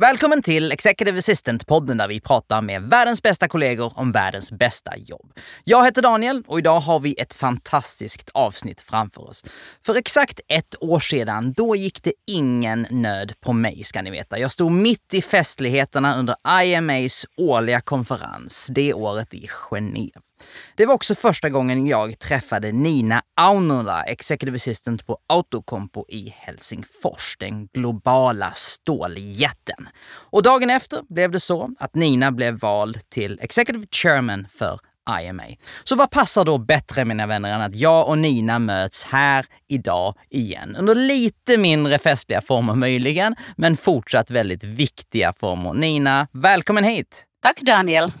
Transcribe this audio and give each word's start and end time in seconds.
Välkommen 0.00 0.42
till 0.42 0.72
Executive 0.72 1.18
Assistant-podden 1.18 1.98
där 1.98 2.08
vi 2.08 2.20
pratar 2.20 2.62
med 2.62 2.82
världens 2.82 3.22
bästa 3.22 3.48
kollegor 3.48 3.92
om 3.96 4.12
världens 4.12 4.52
bästa 4.52 4.96
jobb. 4.96 5.32
Jag 5.64 5.84
heter 5.84 6.02
Daniel 6.02 6.42
och 6.46 6.58
idag 6.58 6.80
har 6.80 7.00
vi 7.00 7.14
ett 7.20 7.34
fantastiskt 7.34 8.30
avsnitt 8.34 8.80
framför 8.80 9.28
oss. 9.28 9.44
För 9.86 9.94
exakt 9.94 10.40
ett 10.48 10.74
år 10.80 11.00
sedan, 11.00 11.52
då 11.52 11.76
gick 11.76 12.02
det 12.02 12.12
ingen 12.26 12.86
nöd 12.90 13.32
på 13.40 13.52
mig 13.52 13.84
ska 13.84 14.02
ni 14.02 14.10
veta. 14.10 14.38
Jag 14.38 14.50
stod 14.50 14.72
mitt 14.72 15.14
i 15.14 15.22
festligheterna 15.22 16.16
under 16.16 16.36
IMAs 16.62 17.26
årliga 17.36 17.80
konferens, 17.80 18.70
det 18.74 18.94
året 18.94 19.34
i 19.34 19.46
Genève. 19.46 20.29
Det 20.76 20.86
var 20.86 20.94
också 20.94 21.14
första 21.14 21.48
gången 21.48 21.86
jag 21.86 22.18
träffade 22.18 22.72
Nina 22.72 23.22
Aunola, 23.40 24.02
Executive 24.02 24.56
Assistant 24.56 25.06
på 25.06 25.18
Autocompo 25.26 26.04
i 26.08 26.34
Helsingfors, 26.36 27.36
den 27.38 27.66
globala 27.66 28.52
ståljätten. 28.54 29.88
Och 30.10 30.42
dagen 30.42 30.70
efter 30.70 31.00
blev 31.08 31.30
det 31.30 31.40
så 31.40 31.70
att 31.78 31.94
Nina 31.94 32.32
blev 32.32 32.54
vald 32.58 33.10
till 33.10 33.38
Executive 33.42 33.86
Chairman 33.90 34.46
för 34.52 34.80
IMA. 35.20 35.42
Så 35.84 35.96
vad 35.96 36.10
passar 36.10 36.44
då 36.44 36.58
bättre 36.58 37.04
mina 37.04 37.26
vänner 37.26 37.52
än 37.52 37.60
att 37.60 37.74
jag 37.74 38.08
och 38.08 38.18
Nina 38.18 38.58
möts 38.58 39.04
här 39.04 39.46
idag 39.68 40.14
igen. 40.30 40.76
Under 40.76 40.94
lite 40.94 41.58
mindre 41.58 41.98
festliga 41.98 42.40
former 42.40 42.74
möjligen, 42.74 43.36
men 43.56 43.76
fortsatt 43.76 44.30
väldigt 44.30 44.64
viktiga 44.64 45.32
former. 45.32 45.72
Nina, 45.72 46.28
välkommen 46.32 46.84
hit! 46.84 47.24
Tack 47.42 47.60
Daniel! 47.60 48.12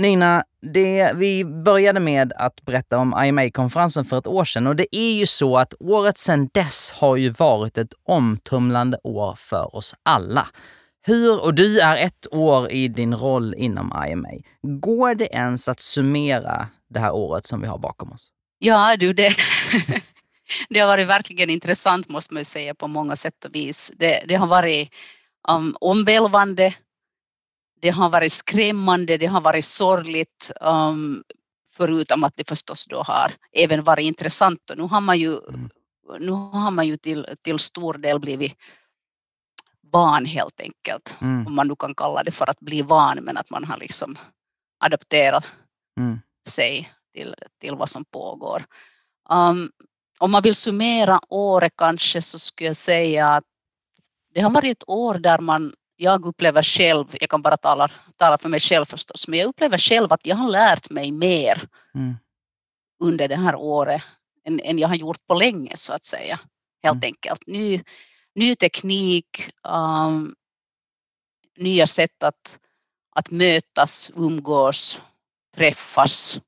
Nina, 0.00 0.44
det, 0.62 1.12
vi 1.14 1.44
började 1.44 2.00
med 2.00 2.32
att 2.36 2.62
berätta 2.62 2.98
om 2.98 3.24
IMA-konferensen 3.24 4.04
för 4.04 4.18
ett 4.18 4.26
år 4.26 4.44
sedan 4.44 4.66
och 4.66 4.76
det 4.76 4.96
är 4.96 5.12
ju 5.12 5.26
så 5.26 5.58
att 5.58 5.74
året 5.80 6.18
sedan 6.18 6.48
dess 6.54 6.92
har 6.92 7.16
ju 7.16 7.30
varit 7.30 7.78
ett 7.78 7.92
omtumlande 8.04 8.98
år 9.04 9.34
för 9.38 9.76
oss 9.76 9.94
alla. 10.02 10.48
Hur, 11.02 11.44
och 11.44 11.54
du 11.54 11.80
är 11.80 11.96
ett 11.96 12.26
år 12.30 12.70
i 12.70 12.88
din 12.88 13.14
roll 13.14 13.54
inom 13.54 14.04
IMA. 14.08 14.28
Går 14.62 15.14
det 15.14 15.34
ens 15.34 15.68
att 15.68 15.80
summera 15.80 16.66
det 16.90 17.00
här 17.00 17.12
året 17.12 17.46
som 17.46 17.60
vi 17.60 17.66
har 17.66 17.78
bakom 17.78 18.12
oss? 18.12 18.28
Ja 18.58 18.96
du, 18.96 19.12
det, 19.12 19.34
det 20.68 20.80
har 20.80 20.86
varit 20.86 21.08
verkligen 21.08 21.50
intressant 21.50 22.08
måste 22.08 22.34
man 22.34 22.44
säga 22.44 22.74
på 22.74 22.88
många 22.88 23.16
sätt 23.16 23.44
och 23.44 23.54
vis. 23.54 23.92
Det, 23.96 24.24
det 24.28 24.34
har 24.34 24.46
varit 24.46 24.94
um, 25.48 25.76
omvälvande 25.80 26.72
det 27.80 27.90
har 27.90 28.10
varit 28.10 28.32
skrämmande, 28.32 29.16
det 29.16 29.26
har 29.26 29.40
varit 29.40 29.64
sorgligt, 29.64 30.52
um, 30.60 31.24
förutom 31.76 32.24
att 32.24 32.36
det 32.36 32.48
förstås 32.48 32.86
då 32.86 33.02
har 33.02 33.32
även 33.52 33.84
varit 33.84 34.04
intressant. 34.04 34.70
Och 34.70 34.78
nu 34.78 34.82
har 34.82 35.00
man 35.00 35.18
ju, 35.18 35.38
mm. 35.38 35.70
nu 36.20 36.30
har 36.30 36.70
man 36.70 36.86
ju 36.86 36.96
till, 36.96 37.26
till 37.42 37.58
stor 37.58 37.94
del 37.94 38.20
blivit 38.20 38.56
van 39.92 40.24
helt 40.24 40.60
enkelt. 40.60 41.18
Mm. 41.22 41.46
Om 41.46 41.54
man 41.54 41.68
nu 41.68 41.76
kan 41.76 41.94
kalla 41.94 42.22
det 42.22 42.30
för 42.30 42.50
att 42.50 42.60
bli 42.60 42.82
van, 42.82 43.18
men 43.22 43.36
att 43.36 43.50
man 43.50 43.64
har 43.64 43.76
liksom 43.76 44.16
adapterat 44.78 45.52
mm. 45.98 46.18
sig 46.48 46.90
till, 47.14 47.34
till 47.60 47.74
vad 47.74 47.90
som 47.90 48.04
pågår. 48.04 48.64
Um, 49.30 49.70
om 50.18 50.30
man 50.30 50.42
vill 50.42 50.54
summera 50.54 51.20
året 51.28 51.72
kanske 51.76 52.22
så 52.22 52.38
skulle 52.38 52.68
jag 52.68 52.76
säga 52.76 53.28
att 53.28 53.44
det 54.34 54.40
har 54.40 54.50
varit 54.50 54.76
ett 54.76 54.88
år 54.88 55.14
där 55.14 55.38
man 55.38 55.74
jag 56.00 56.26
upplever 56.26 56.62
själv, 56.62 57.06
jag 57.20 57.30
kan 57.30 57.42
bara 57.42 57.56
tala, 57.56 57.88
tala 58.16 58.38
för 58.38 58.48
mig 58.48 58.60
själv 58.60 58.84
förstås, 58.84 59.28
men 59.28 59.38
jag 59.38 59.48
upplever 59.48 59.78
själv 59.78 60.12
att 60.12 60.26
jag 60.26 60.36
har 60.36 60.50
lärt 60.50 60.90
mig 60.90 61.12
mer 61.12 61.68
mm. 61.94 62.14
under 63.02 63.28
det 63.28 63.36
här 63.36 63.56
året 63.56 64.02
än, 64.44 64.60
än, 64.60 64.78
jag 64.78 64.88
har 64.88 64.94
gjort 64.94 65.26
på 65.26 65.34
länge 65.34 65.76
så 65.76 65.92
att 65.92 66.04
säga. 66.04 66.38
Helt 66.82 67.04
mm. 67.04 67.08
enkelt. 67.08 67.46
Ny, 67.46 67.82
ny 68.34 68.56
teknik, 68.56 69.50
um, 69.68 70.34
nya 71.56 71.86
sätt 71.86 72.22
att, 72.22 72.58
att 73.14 73.30
mötas, 73.30 74.10
umgås, 74.14 75.02
träffas 75.56 76.40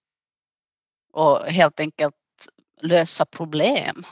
och 1.12 1.46
helt 1.46 1.80
enkelt 1.80 2.14
lösa 2.80 3.24
problem. 3.24 4.04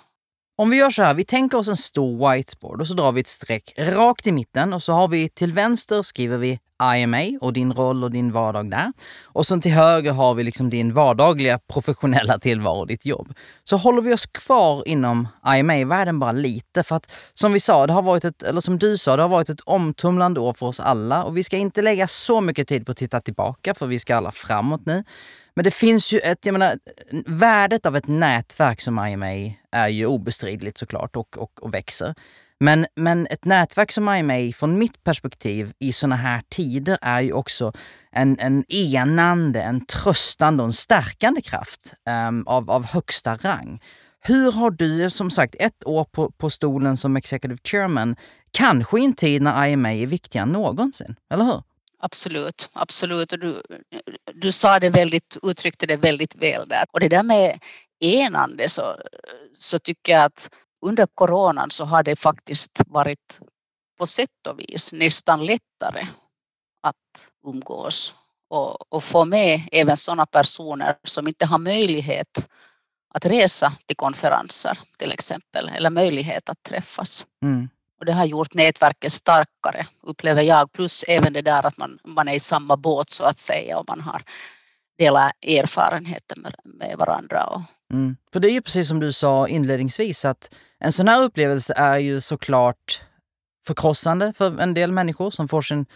Om 0.60 0.70
vi 0.70 0.76
gör 0.76 0.90
så 0.90 1.02
här, 1.02 1.14
vi 1.14 1.24
tänker 1.24 1.58
oss 1.58 1.68
en 1.68 1.76
stor 1.76 2.32
whiteboard 2.32 2.80
och 2.80 2.86
så 2.86 2.94
drar 2.94 3.12
vi 3.12 3.20
ett 3.20 3.28
streck 3.28 3.74
rakt 3.78 4.26
i 4.26 4.32
mitten 4.32 4.72
och 4.72 4.82
så 4.82 4.92
har 4.92 5.08
vi 5.08 5.28
till 5.28 5.52
vänster 5.52 6.02
skriver 6.02 6.38
vi 6.38 6.58
IMA 6.96 7.38
och 7.40 7.52
din 7.52 7.72
roll 7.72 8.04
och 8.04 8.10
din 8.10 8.32
vardag 8.32 8.70
där. 8.70 8.92
Och 9.24 9.46
sen 9.46 9.60
till 9.60 9.72
höger 9.72 10.12
har 10.12 10.34
vi 10.34 10.44
liksom 10.44 10.70
din 10.70 10.94
vardagliga 10.94 11.58
professionella 11.58 12.38
tillvaro, 12.38 12.84
ditt 12.84 13.06
jobb. 13.06 13.34
Så 13.64 13.76
håller 13.76 14.02
vi 14.02 14.14
oss 14.14 14.26
kvar 14.26 14.88
inom 14.88 15.28
IMA-världen 15.56 16.18
bara 16.18 16.32
lite 16.32 16.82
för 16.82 16.96
att 16.96 17.12
som 17.34 17.52
vi 17.52 17.60
sa, 17.60 17.86
det 17.86 17.92
har 17.92 18.02
varit 18.02 18.24
ett, 18.24 18.42
eller 18.42 18.60
som 18.60 18.78
du 18.78 18.98
sa, 18.98 19.16
det 19.16 19.22
har 19.22 19.28
varit 19.28 19.48
ett 19.48 19.60
omtumlande 19.60 20.40
år 20.40 20.52
för 20.52 20.66
oss 20.66 20.80
alla 20.80 21.24
och 21.24 21.36
vi 21.36 21.42
ska 21.42 21.56
inte 21.56 21.82
lägga 21.82 22.06
så 22.06 22.40
mycket 22.40 22.68
tid 22.68 22.86
på 22.86 22.92
att 22.92 22.98
titta 22.98 23.20
tillbaka 23.20 23.74
för 23.74 23.86
vi 23.86 23.98
ska 23.98 24.16
alla 24.16 24.32
framåt 24.32 24.86
nu. 24.86 25.04
Men 25.54 25.64
det 25.64 25.70
finns 25.70 26.12
ju 26.12 26.18
ett, 26.18 26.46
jag 26.46 26.52
menar, 26.52 26.78
värdet 27.26 27.86
av 27.86 27.96
ett 27.96 28.08
nätverk 28.08 28.80
som 28.80 29.06
IMA 29.06 29.54
är 29.72 29.88
ju 29.88 30.06
obestridligt 30.06 30.78
såklart 30.78 31.16
och, 31.16 31.38
och, 31.38 31.62
och 31.62 31.74
växer. 31.74 32.14
Men, 32.64 32.86
men 32.96 33.26
ett 33.26 33.44
nätverk 33.44 33.92
som 33.92 34.08
IMA 34.08 34.52
från 34.52 34.78
mitt 34.78 35.04
perspektiv 35.04 35.72
i 35.78 35.92
såna 35.92 36.16
här 36.16 36.42
tider 36.48 36.98
är 37.02 37.20
ju 37.20 37.32
också 37.32 37.72
en, 38.12 38.38
en 38.38 38.64
enande, 38.72 39.62
en 39.62 39.86
tröstande 39.86 40.62
och 40.62 40.66
en 40.66 40.72
stärkande 40.72 41.40
kraft 41.40 41.94
um, 42.28 42.44
av, 42.46 42.70
av 42.70 42.84
högsta 42.84 43.36
rang. 43.36 43.80
Hur 44.20 44.52
har 44.52 44.70
du, 44.70 45.10
som 45.10 45.30
sagt, 45.30 45.54
ett 45.58 45.86
år 45.86 46.04
på, 46.04 46.30
på 46.30 46.50
stolen 46.50 46.96
som 46.96 47.16
executive 47.16 47.58
chairman, 47.64 48.16
kanske 48.50 49.00
i 49.00 49.04
en 49.04 49.12
tid 49.12 49.42
när 49.42 49.66
IMA 49.66 49.92
är 49.92 50.06
viktigare 50.06 50.46
än 50.46 50.52
någonsin, 50.52 51.16
eller 51.32 51.44
hur? 51.44 51.62
Absolut, 52.02 52.70
absolut. 52.72 53.32
Och 53.32 53.38
du, 53.38 53.62
du 54.34 54.52
sa 54.52 54.78
det 54.78 54.90
väldigt, 54.90 55.36
uttryckte 55.42 55.86
det 55.86 55.96
väldigt 55.96 56.34
väl 56.34 56.68
där. 56.68 56.84
Och 56.92 57.00
det 57.00 57.08
där 57.08 57.22
med 57.22 57.58
enande 58.00 58.68
så, 58.68 58.96
så 59.54 59.78
tycker 59.78 60.12
jag 60.12 60.24
att 60.24 60.50
under 60.86 61.06
coronan 61.06 61.70
så 61.70 61.84
har 61.84 62.02
det 62.02 62.16
faktiskt 62.16 62.80
varit 62.86 63.40
på 63.98 64.06
sätt 64.06 64.46
och 64.48 64.58
vis 64.58 64.92
nästan 64.92 65.46
lättare 65.46 66.06
att 66.82 67.30
umgås 67.46 68.14
och, 68.48 68.92
och 68.92 69.04
få 69.04 69.24
med 69.24 69.60
även 69.72 69.96
sådana 69.96 70.26
personer 70.26 70.96
som 71.04 71.28
inte 71.28 71.46
har 71.46 71.58
möjlighet 71.58 72.48
att 73.14 73.26
resa 73.26 73.72
till 73.86 73.96
konferenser 73.96 74.78
till 74.98 75.12
exempel 75.12 75.68
eller 75.68 75.90
möjlighet 75.90 76.48
att 76.48 76.62
träffas. 76.62 77.26
Mm. 77.42 77.68
Och 78.00 78.06
det 78.06 78.12
har 78.12 78.24
gjort 78.24 78.54
nätverket 78.54 79.12
starkare 79.12 79.86
upplever 80.02 80.42
jag 80.42 80.72
plus 80.72 81.04
även 81.08 81.32
det 81.32 81.42
där 81.42 81.66
att 81.66 81.76
man, 81.76 81.98
man 82.04 82.28
är 82.28 82.34
i 82.34 82.40
samma 82.40 82.76
båt 82.76 83.10
så 83.10 83.24
att 83.24 83.38
säga 83.38 83.78
och 83.78 83.88
man 83.88 84.00
har 84.00 84.22
delat 84.98 85.32
erfarenheter 85.42 86.40
med, 86.40 86.54
med 86.64 86.98
varandra. 86.98 87.44
Och... 87.44 87.62
Mm. 87.92 88.16
För 88.32 88.40
det 88.40 88.50
är 88.50 88.52
ju 88.52 88.62
precis 88.62 88.88
som 88.88 89.00
du 89.00 89.12
sa 89.12 89.48
inledningsvis 89.48 90.24
att 90.24 90.54
en 90.78 90.92
sån 90.92 91.08
här 91.08 91.22
upplevelse 91.22 91.74
är 91.76 91.98
ju 91.98 92.20
såklart 92.20 93.02
förkrossande 93.66 94.32
för 94.32 94.60
en 94.60 94.74
del 94.74 94.92
människor 94.92 95.30
som 95.30 95.48
får 95.48 95.62
sin, 95.62 95.86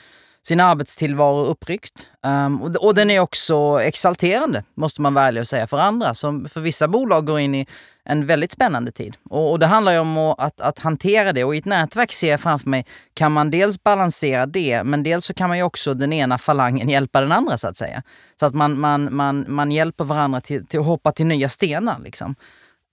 sin 0.46 0.60
arbetstillvaro 0.60 1.44
uppryckt. 1.44 2.08
Um, 2.26 2.62
och, 2.62 2.76
och 2.76 2.94
den 2.94 3.10
är 3.10 3.20
också 3.20 3.80
exalterande, 3.82 4.62
måste 4.74 5.02
man 5.02 5.14
vara 5.14 5.26
ärlig 5.26 5.40
och 5.40 5.46
säga, 5.46 5.66
för 5.66 5.78
andra. 5.78 6.14
Som 6.14 6.48
för 6.48 6.60
vissa 6.60 6.88
bolag 6.88 7.26
går 7.26 7.40
in 7.40 7.54
i 7.54 7.66
en 8.04 8.26
väldigt 8.26 8.50
spännande 8.50 8.92
tid. 8.92 9.16
Och, 9.30 9.50
och 9.50 9.58
det 9.58 9.66
handlar 9.66 9.92
ju 9.92 9.98
om 9.98 10.18
att, 10.18 10.60
att, 10.60 10.78
hantera 10.78 11.32
det. 11.32 11.44
Och 11.44 11.54
i 11.54 11.58
ett 11.58 11.64
nätverk 11.64 12.12
ser 12.12 12.30
jag 12.30 12.40
framför 12.40 12.68
mig, 12.68 12.86
kan 13.14 13.32
man 13.32 13.50
dels 13.50 13.82
balansera 13.82 14.46
det, 14.46 14.84
men 14.84 15.02
dels 15.02 15.24
så 15.24 15.34
kan 15.34 15.48
man 15.48 15.58
ju 15.58 15.64
också 15.64 15.94
den 15.94 16.12
ena 16.12 16.38
falangen 16.38 16.88
hjälpa 16.88 17.20
den 17.20 17.32
andra 17.32 17.58
så 17.58 17.68
att 17.68 17.76
säga. 17.76 18.02
Så 18.40 18.46
att 18.46 18.54
man, 18.54 18.80
man, 18.80 19.14
man, 19.14 19.44
man 19.48 19.72
hjälper 19.72 20.04
varandra 20.04 20.40
till, 20.40 20.66
till 20.66 20.80
att 20.80 20.86
hoppa 20.86 21.12
till 21.12 21.26
nya 21.26 21.48
stenar. 21.48 21.98
Liksom. 21.98 22.34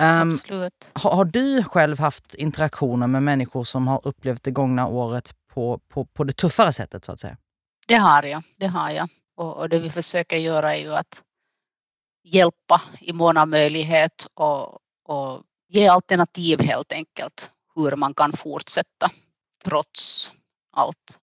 Um, 0.03 0.31
Absolut. 0.31 0.73
Har, 0.93 1.11
har, 1.11 1.25
du 1.25 1.63
själv 1.63 1.99
haft 1.99 2.35
interaktioner 2.35 3.07
med 3.07 3.23
människor 3.23 3.63
som 3.63 3.87
har 3.87 4.01
upplevt 4.03 4.43
det 4.43 4.51
gångna 4.51 4.87
året 4.87 5.33
på, 5.53 5.79
på, 5.87 6.05
på 6.05 6.23
det 6.23 6.33
tuffare 6.33 6.73
sättet 6.73 7.05
så 7.05 7.11
att 7.11 7.19
säga? 7.19 7.37
Det 7.87 7.95
har 7.95 8.23
jag. 8.23 8.43
Det 8.57 8.67
har 8.67 8.89
jag. 8.89 9.09
Och, 9.35 9.57
och 9.57 9.69
det 9.69 9.79
vi 9.79 9.89
försöker 9.89 10.37
göra 10.37 10.75
är 10.75 10.79
ju 10.79 10.93
att 10.93 11.23
hjälpa 12.23 12.81
i 12.99 13.13
mån 13.13 13.37
av 13.37 13.47
möjlighet 13.47 14.27
och, 14.33 14.79
och 15.03 15.43
ge 15.69 15.87
alternativ 15.87 16.61
helt 16.61 16.91
enkelt 16.91 17.51
hur 17.75 17.95
man 17.95 18.13
kan 18.13 18.33
fortsätta 18.33 19.09
trots 19.63 20.31
allt. 20.71 21.19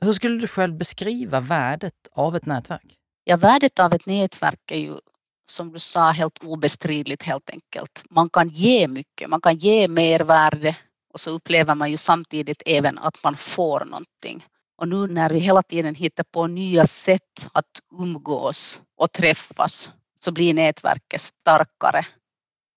Hur 0.00 0.12
skulle 0.12 0.40
du 0.40 0.46
själv 0.46 0.78
beskriva 0.78 1.40
värdet 1.40 1.94
av 2.12 2.36
ett 2.36 2.46
nätverk? 2.46 2.94
Ja, 3.24 3.36
värdet 3.36 3.78
av 3.78 3.94
ett 3.94 4.06
nätverk 4.06 4.70
är 4.70 4.78
ju 4.78 4.98
som 5.44 5.72
du 5.72 5.78
sa 5.78 6.10
helt 6.10 6.38
obestridligt 6.44 7.22
helt 7.22 7.50
enkelt. 7.50 8.04
Man 8.10 8.30
kan 8.30 8.48
ge 8.48 8.88
mycket, 8.88 9.30
man 9.30 9.40
kan 9.40 9.56
ge 9.56 9.88
mervärde 9.88 10.76
och 11.12 11.20
så 11.20 11.30
upplever 11.30 11.74
man 11.74 11.90
ju 11.90 11.96
samtidigt 11.96 12.62
även 12.66 12.98
att 12.98 13.24
man 13.24 13.36
får 13.36 13.84
någonting. 13.84 14.44
Och 14.78 14.88
nu 14.88 15.06
när 15.06 15.30
vi 15.30 15.38
hela 15.38 15.62
tiden 15.62 15.94
hittar 15.94 16.24
på 16.24 16.46
nya 16.46 16.86
sätt 16.86 17.48
att 17.52 17.80
umgås 18.00 18.82
och 18.96 19.12
träffas 19.12 19.92
så 20.20 20.32
blir 20.32 20.54
nätverket 20.54 21.20
starkare 21.20 22.06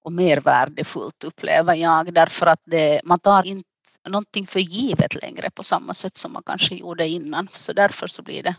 och 0.04 0.14
mer 0.14 0.40
värdefullt 0.40 1.24
upplever 1.24 1.76
jag 1.76 2.14
därför 2.14 2.46
att 2.48 2.62
det, 2.66 3.02
man 3.04 3.20
tar 3.20 3.44
inte 3.44 3.70
någonting 4.10 4.48
för 4.48 4.60
givet 4.60 5.22
längre 5.22 5.50
på 5.50 5.64
samma 5.64 5.94
sätt 5.94 6.18
som 6.18 6.34
man 6.34 6.44
kanske 6.46 6.76
gjorde 6.76 7.08
innan. 7.08 7.48
Så 7.52 7.74
därför 7.74 8.08
så 8.08 8.22
blir 8.22 8.44
det, 8.44 8.56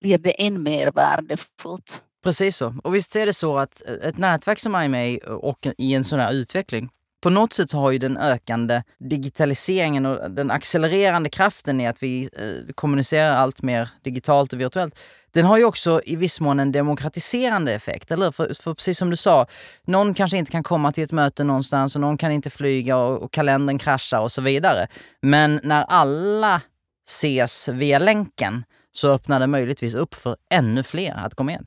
blir 0.00 0.18
det 0.18 0.46
än 0.46 0.62
mer 0.62 0.90
värdefullt. 0.90 2.02
Precis 2.24 2.56
så. 2.56 2.74
Och 2.84 2.94
visst 2.94 3.16
är 3.16 3.26
det 3.26 3.32
så 3.32 3.58
att 3.58 3.82
ett 3.82 4.18
nätverk 4.18 4.58
som 4.58 4.76
IMA 4.76 5.18
och 5.26 5.66
i 5.78 5.94
en 5.94 6.04
sån 6.04 6.20
här 6.20 6.32
utveckling 6.32 6.90
på 7.20 7.30
något 7.30 7.52
sätt 7.52 7.70
så 7.70 7.78
har 7.78 7.90
ju 7.90 7.98
den 7.98 8.16
ökande 8.16 8.82
digitaliseringen 8.98 10.06
och 10.06 10.30
den 10.30 10.50
accelererande 10.50 11.28
kraften 11.28 11.80
i 11.80 11.86
att 11.86 12.02
vi 12.02 12.22
eh, 12.32 12.74
kommunicerar 12.74 13.34
allt 13.34 13.62
mer 13.62 13.88
digitalt 14.02 14.52
och 14.52 14.60
virtuellt. 14.60 14.98
Den 15.32 15.44
har 15.44 15.58
ju 15.58 15.64
också 15.64 16.00
i 16.04 16.16
viss 16.16 16.40
mån 16.40 16.60
en 16.60 16.72
demokratiserande 16.72 17.74
effekt, 17.74 18.10
eller 18.10 18.30
för, 18.30 18.54
för 18.62 18.74
precis 18.74 18.98
som 18.98 19.10
du 19.10 19.16
sa, 19.16 19.46
någon 19.84 20.14
kanske 20.14 20.38
inte 20.38 20.52
kan 20.52 20.62
komma 20.62 20.92
till 20.92 21.04
ett 21.04 21.12
möte 21.12 21.44
någonstans 21.44 21.94
och 21.94 22.00
någon 22.00 22.18
kan 22.18 22.32
inte 22.32 22.50
flyga 22.50 22.96
och, 22.96 23.22
och 23.22 23.32
kalendern 23.32 23.78
kraschar 23.78 24.20
och 24.20 24.32
så 24.32 24.42
vidare. 24.42 24.86
Men 25.22 25.60
när 25.62 25.84
alla 25.84 26.62
ses 27.08 27.68
via 27.68 27.98
länken 27.98 28.64
så 28.92 29.08
öppnar 29.08 29.40
det 29.40 29.46
möjligtvis 29.46 29.94
upp 29.94 30.14
för 30.14 30.36
ännu 30.50 30.82
fler 30.82 31.14
att 31.14 31.34
gå 31.34 31.44
med. 31.44 31.66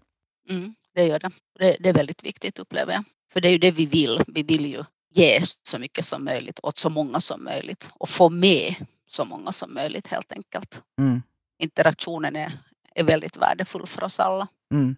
Mm, 0.49 0.75
det 0.95 1.03
gör 1.03 1.19
det. 1.19 1.31
det. 1.59 1.77
Det 1.79 1.89
är 1.89 1.93
väldigt 1.93 2.23
viktigt 2.23 2.59
upplever 2.59 2.93
jag. 2.93 3.03
För 3.33 3.41
det 3.41 3.47
är 3.47 3.51
ju 3.51 3.57
det 3.57 3.71
vi 3.71 3.85
vill. 3.85 4.21
Vi 4.27 4.43
vill 4.43 4.65
ju 4.65 4.83
ge 5.13 5.41
så 5.63 5.79
mycket 5.79 6.05
som 6.05 6.23
möjligt 6.23 6.59
åt 6.63 6.77
så 6.77 6.89
många 6.89 7.21
som 7.21 7.43
möjligt 7.43 7.89
och 7.93 8.09
få 8.09 8.29
med 8.29 8.75
så 9.07 9.25
många 9.25 9.51
som 9.51 9.73
möjligt 9.73 10.07
helt 10.07 10.31
enkelt. 10.31 10.81
Mm. 10.99 11.21
Interaktionen 11.59 12.35
är, 12.35 12.51
är 12.95 13.03
väldigt 13.03 13.37
värdefull 13.37 13.87
för 13.87 14.03
oss 14.03 14.19
alla. 14.19 14.47
Mm. 14.73 14.95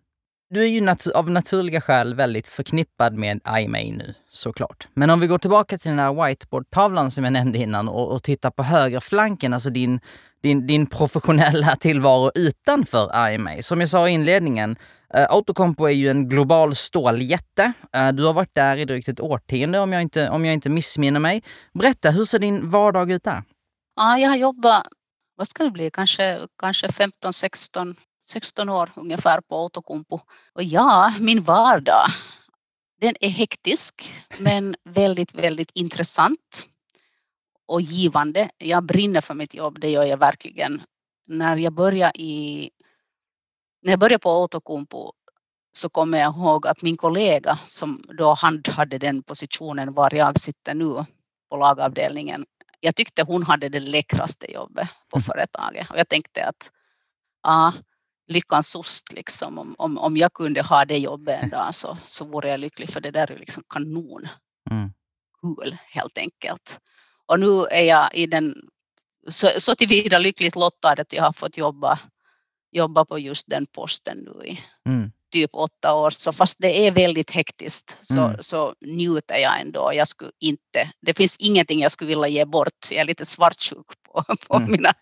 Du 0.54 0.62
är 0.62 0.68
ju 0.68 0.82
nat 0.82 1.08
av 1.08 1.30
naturliga 1.30 1.82
skäl 1.82 2.16
väldigt 2.16 2.48
förknippad 2.48 3.14
med 3.14 3.40
IMA 3.60 3.78
nu, 3.78 4.14
såklart. 4.30 4.88
Men 4.94 5.10
om 5.10 5.20
vi 5.20 5.28
går 5.28 5.38
tillbaka 5.38 5.78
till 5.78 5.90
den 5.90 6.00
här 6.00 6.26
whiteboardtavlan 6.26 7.12
som 7.12 7.24
jag 7.24 7.34
nämnde 7.34 7.58
innan 7.58 7.90
och, 7.90 8.14
och 8.14 8.24
tittar 8.24 8.52
på 8.52 8.64
högerflanken, 8.64 9.54
alltså 9.54 9.70
din, 9.70 10.00
din, 10.44 10.68
din 10.68 10.88
professionella 10.88 11.76
tillvaro 11.76 12.32
utanför 12.36 13.30
IMA. 13.34 13.52
Som 13.62 13.80
jag 13.80 13.90
sa 13.90 14.10
i 14.10 14.12
inledningen, 14.12 14.76
Eh, 15.14 15.28
Autocompo 15.30 15.86
är 15.86 15.92
ju 15.92 16.10
en 16.10 16.30
global 16.30 16.76
ståljätte. 16.76 17.74
Uh, 17.98 18.12
du 18.12 18.26
har 18.26 18.34
varit 18.34 18.56
där 18.56 18.78
i 18.78 18.86
drygt 18.86 19.08
ett 19.08 19.20
årtionde 19.20 19.80
om 19.80 19.94
jag 19.94 20.02
inte, 20.02 20.30
om 20.30 20.46
jag 20.46 20.54
inte 20.54 20.70
missminner 20.70 21.20
mig. 21.20 21.44
Berätta, 21.74 22.12
hur 22.12 22.26
ser 22.26 22.40
din 22.40 22.70
vardag 22.70 23.12
ut 23.12 23.24
där? 23.24 23.44
Ja, 23.96 24.18
jag 24.18 24.30
har 24.30 24.36
jobbat, 24.36 24.88
vad 25.36 25.48
ska 25.48 25.64
det 25.64 25.72
bli, 25.72 25.90
kanske, 25.94 26.48
kanske 26.58 26.92
15, 26.92 27.34
16, 27.34 27.96
16 28.28 28.70
år 28.70 28.90
ungefär 28.96 29.42
på 29.42 29.56
Autocompo. 29.56 30.20
Och 30.54 30.64
ja, 30.64 31.14
min 31.20 31.44
vardag, 31.44 32.06
den 33.02 33.16
är 33.20 33.30
hektisk 33.30 34.14
men 34.38 34.76
väldigt, 34.90 35.34
väldigt 35.34 35.72
intressant 35.74 36.68
och 37.68 37.82
givande. 37.82 38.50
Jag 38.58 38.84
brinner 38.84 39.22
för 39.22 39.34
mitt 39.34 39.54
jobb, 39.54 39.80
det 39.80 39.90
gör 39.90 40.04
jag 40.04 40.18
verkligen. 40.18 40.82
När 41.28 41.58
jag 41.58 41.74
började 41.74 42.22
i 42.22 42.70
när 43.82 43.92
jag 43.92 44.00
började 44.00 44.20
på 44.20 44.42
Outokumpu 44.42 45.12
så 45.74 45.90
kommer 45.90 46.20
jag 46.20 46.36
ihåg 46.36 46.68
att 46.68 46.82
min 46.82 46.98
kollega 46.98 47.56
som 47.56 48.04
då 48.18 48.34
handhade 48.34 48.98
den 48.98 49.24
positionen 49.24 49.94
var 49.94 50.16
jag 50.16 50.40
sitter 50.40 50.74
nu 50.74 51.06
på 51.50 51.58
lagavdelningen. 51.58 52.46
Jag 52.80 52.96
tyckte 52.96 53.24
hon 53.24 53.44
hade 53.44 53.70
det 53.70 53.80
läckraste 53.80 54.52
jobbet 54.52 54.90
på 55.10 55.18
mm. 55.18 55.24
företaget 55.24 55.90
och 55.90 55.98
jag 55.98 56.10
tänkte 56.10 56.46
att 56.46 56.72
ah, 57.42 57.72
lyckans 58.28 58.76
ost 58.76 59.14
liksom. 59.14 59.60
Om, 59.60 59.76
om, 59.78 59.98
om 59.98 60.18
jag 60.18 60.34
kunde 60.34 60.62
ha 60.62 60.86
det 60.86 60.98
jobbet 60.98 61.44
en 61.44 61.50
dag 61.50 61.76
så, 61.76 61.98
så 62.08 62.26
vore 62.26 62.50
jag 62.50 62.60
lycklig 62.60 62.90
för 62.90 63.02
det 63.02 63.12
där 63.12 63.32
är 63.32 63.38
liksom 63.38 63.64
kanon. 63.70 64.28
Mm. 64.72 64.94
Kul 65.42 65.78
helt 65.94 66.18
enkelt. 66.18 66.80
Och 67.26 67.40
nu 67.40 67.66
är 67.66 67.84
jag 67.84 68.16
i 68.16 68.26
den 68.26 68.56
så, 69.30 69.50
så 69.58 69.76
tillvida 69.76 70.20
lyckligt 70.20 70.56
lottad 70.56 70.92
att 70.92 71.14
jag 71.14 71.24
har 71.24 71.34
fått 71.34 71.58
jobba 71.58 72.00
jobba 72.72 73.06
på 73.06 73.20
just 73.20 73.50
den 73.50 73.66
posten 73.66 74.18
nu 74.18 74.48
i 74.48 74.60
mm. 74.90 75.12
typ 75.34 75.50
åtta 75.54 75.94
år. 75.94 76.10
Så 76.10 76.32
fast 76.32 76.58
det 76.60 76.88
är 76.88 76.92
väldigt 76.92 77.32
hektiskt 77.32 77.98
så, 78.02 78.22
mm. 78.22 78.38
så 78.40 78.74
njuter 78.86 79.36
jag 79.36 79.62
ändå. 79.62 79.92
Jag 79.94 80.08
skulle 80.08 80.32
inte, 80.40 80.92
det 81.02 81.18
finns 81.18 81.38
ingenting 81.40 81.82
jag 81.82 81.92
skulle 81.92 82.08
vilja 82.08 82.28
ge 82.28 82.46
bort. 82.46 82.88
Jag 82.92 83.00
är 83.00 83.06
lite 83.06 83.26
svartsjuk 83.26 83.88
på, 84.06 84.24
på 84.48 84.56
mm. 84.56 84.72
mina, 84.72 84.94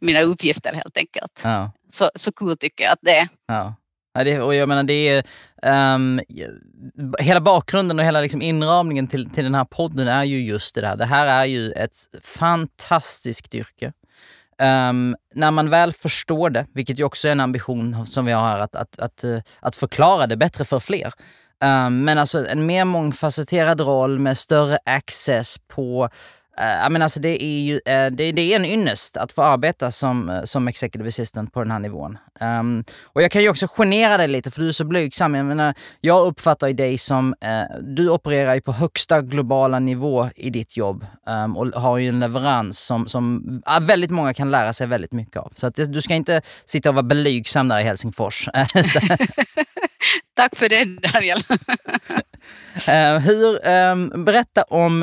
mina 0.00 0.22
uppgifter 0.22 0.72
helt 0.72 0.96
enkelt. 0.96 1.40
Ja. 1.42 1.72
Så, 1.88 2.10
så 2.14 2.32
kul 2.32 2.56
tycker 2.56 2.84
jag 2.84 2.92
att 2.92 3.02
det 3.02 3.16
är. 3.16 3.28
Ja. 3.46 3.74
Ja, 4.16 4.24
det, 4.24 4.40
och 4.40 4.54
jag 4.54 4.68
menar 4.68 4.82
det 4.82 5.08
är, 5.08 5.24
um, 5.94 6.20
hela 7.18 7.40
bakgrunden 7.40 7.98
och 7.98 8.04
hela 8.04 8.20
liksom 8.20 8.42
inramningen 8.42 9.06
till, 9.06 9.30
till 9.30 9.44
den 9.44 9.54
här 9.54 9.64
podden 9.64 10.08
är 10.08 10.24
ju 10.24 10.40
just 10.40 10.74
det 10.74 10.80
där. 10.80 10.96
Det 10.96 11.04
här 11.04 11.26
är 11.26 11.44
ju 11.44 11.72
ett 11.72 11.96
fantastiskt 12.22 13.54
yrke. 13.54 13.92
Um, 14.62 15.16
när 15.34 15.50
man 15.50 15.70
väl 15.70 15.92
förstår 15.92 16.50
det, 16.50 16.66
vilket 16.72 16.98
ju 16.98 17.04
också 17.04 17.28
är 17.28 17.32
en 17.32 17.40
ambition 17.40 18.06
som 18.06 18.24
vi 18.24 18.32
har 18.32 18.48
här, 18.48 18.58
att, 18.58 18.76
att, 18.76 18.98
att, 18.98 19.24
eh, 19.24 19.38
att 19.60 19.76
förklara 19.76 20.26
det 20.26 20.36
bättre 20.36 20.64
för 20.64 20.80
fler. 20.80 21.12
Um, 21.64 22.04
men 22.04 22.18
alltså 22.18 22.46
en 22.46 22.66
mer 22.66 22.84
mångfacetterad 22.84 23.80
roll 23.80 24.18
med 24.18 24.38
större 24.38 24.78
access 24.84 25.56
på 25.68 26.08
Uh, 26.60 26.90
men 26.90 27.02
alltså 27.02 27.20
det 27.20 27.42
är 27.44 27.60
ju 27.60 27.74
uh, 27.74 27.80
det, 27.86 28.32
det, 28.32 28.52
är 28.52 28.56
en 28.56 28.64
ynnest 28.64 29.16
att 29.16 29.32
få 29.32 29.42
arbeta 29.42 29.90
som, 29.90 30.28
uh, 30.28 30.44
som 30.44 30.68
executive 30.68 31.08
assistant 31.08 31.52
på 31.52 31.60
den 31.60 31.70
här 31.70 31.78
nivån. 31.78 32.18
Um, 32.40 32.84
och 33.02 33.22
jag 33.22 33.30
kan 33.30 33.42
ju 33.42 33.48
också 33.48 33.66
genera 33.68 34.16
dig 34.16 34.28
lite 34.28 34.50
för 34.50 34.62
du 34.62 34.68
är 34.68 34.72
så 34.72 34.84
blygsam. 34.84 35.34
Jag 35.34 35.46
menar, 35.46 35.74
jag 36.00 36.26
uppfattar 36.26 36.72
dig 36.72 36.98
som, 36.98 37.34
uh, 37.44 37.78
du 37.82 38.10
opererar 38.10 38.54
ju 38.54 38.60
på 38.60 38.72
högsta 38.72 39.22
globala 39.22 39.78
nivå 39.78 40.28
i 40.36 40.50
ditt 40.50 40.76
jobb 40.76 41.06
um, 41.26 41.56
och 41.56 41.66
har 41.66 41.98
ju 41.98 42.08
en 42.08 42.20
leverans 42.20 42.78
som, 42.78 43.08
som 43.08 43.42
väldigt 43.80 44.10
många 44.10 44.34
kan 44.34 44.50
lära 44.50 44.72
sig 44.72 44.86
väldigt 44.86 45.12
mycket 45.12 45.36
av. 45.36 45.52
Så 45.54 45.66
att 45.66 45.74
du 45.74 46.00
ska 46.00 46.14
inte 46.14 46.42
sitta 46.66 46.88
och 46.88 46.94
vara 46.94 47.02
blygsam 47.02 47.68
där 47.68 47.78
i 47.78 47.82
Helsingfors. 47.82 48.48
Tack 50.36 50.56
för 50.56 50.68
det 50.68 50.84
Daniel. 50.84 51.40
Hur, 53.20 53.68
um, 53.68 54.24
berätta 54.24 54.62
om, 54.62 55.02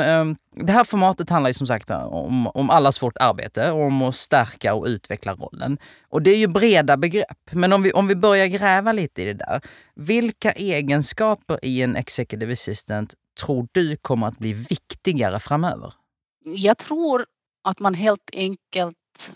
det 0.55 0.72
här 0.72 0.83
formatet 0.83 1.29
handlar 1.29 1.50
ju 1.50 1.53
som 1.53 1.67
sagt 1.67 1.89
om, 1.89 2.48
om 2.48 2.69
allas 2.69 3.01
vårt 3.01 3.17
arbete, 3.17 3.72
om 3.72 4.01
att 4.01 4.15
stärka 4.15 4.74
och 4.74 4.86
utveckla 4.86 5.33
rollen. 5.33 5.77
Och 6.10 6.22
det 6.22 6.31
är 6.31 6.38
ju 6.38 6.48
breda 6.48 6.98
begrepp. 6.98 7.51
Men 7.51 7.74
om 7.74 7.83
vi, 7.83 7.91
om 7.91 8.07
vi 8.07 8.15
börjar 8.15 8.48
gräva 8.48 8.91
lite 8.91 9.22
i 9.22 9.25
det 9.25 9.33
där. 9.33 9.62
Vilka 9.95 10.51
egenskaper 10.51 11.60
i 11.65 11.81
en 11.81 11.95
executive 11.95 12.53
assistant 12.53 13.13
tror 13.41 13.67
du 13.72 13.95
kommer 13.98 14.27
att 14.27 14.38
bli 14.38 14.53
viktigare 14.53 15.39
framöver? 15.39 15.93
Jag 16.45 16.77
tror 16.77 17.25
att 17.63 17.79
man 17.79 17.93
helt 17.93 18.29
enkelt 18.33 19.33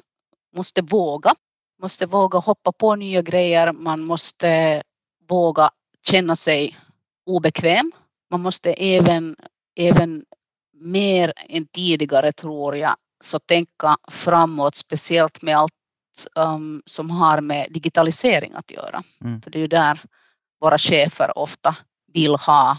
måste 0.55 0.81
våga. 0.81 1.35
Måste 1.81 2.05
våga 2.05 2.39
hoppa 2.39 2.71
på 2.71 2.95
nya 2.95 3.21
grejer. 3.21 3.71
Man 3.73 4.01
måste 4.01 4.83
våga 5.29 5.69
känna 6.03 6.35
sig 6.35 6.77
obekväm 7.25 7.91
man 8.29 8.41
måste 8.41 8.73
även, 8.73 9.35
även 9.75 10.25
mer 10.79 11.33
än 11.49 11.67
tidigare 11.67 12.31
tror 12.31 12.77
jag, 12.77 12.95
så 13.21 13.39
tänka 13.39 13.97
framåt, 14.11 14.75
speciellt 14.75 15.41
med 15.41 15.57
allt 15.57 15.73
um, 16.35 16.81
som 16.85 17.09
har 17.09 17.41
med 17.41 17.67
digitalisering 17.69 18.53
att 18.53 18.71
göra. 18.71 19.03
Mm. 19.21 19.41
För 19.41 19.51
det 19.51 19.57
är 19.57 19.61
ju 19.61 19.67
där 19.67 19.99
våra 20.61 20.77
chefer 20.77 21.37
ofta 21.37 21.75
vill 22.13 22.35
ha 22.35 22.77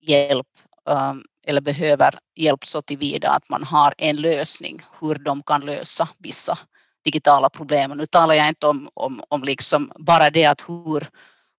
hjälp 0.00 0.46
um, 0.84 1.24
eller 1.46 1.60
behöver 1.60 2.18
hjälp 2.36 2.66
så 2.66 2.82
tillvida 2.82 3.30
att 3.30 3.48
man 3.48 3.62
har 3.64 3.94
en 3.98 4.16
lösning 4.16 4.82
hur 5.00 5.14
de 5.14 5.42
kan 5.42 5.60
lösa 5.60 6.08
vissa 6.18 6.58
digitala 7.04 7.50
problem. 7.50 7.90
Nu 7.90 8.06
talar 8.06 8.34
jag 8.34 8.48
inte 8.48 8.66
om, 8.66 8.88
om, 8.94 9.22
om 9.28 9.44
liksom 9.44 9.92
bara 9.96 10.30
det 10.30 10.44
att 10.44 10.64
hur, 10.68 11.08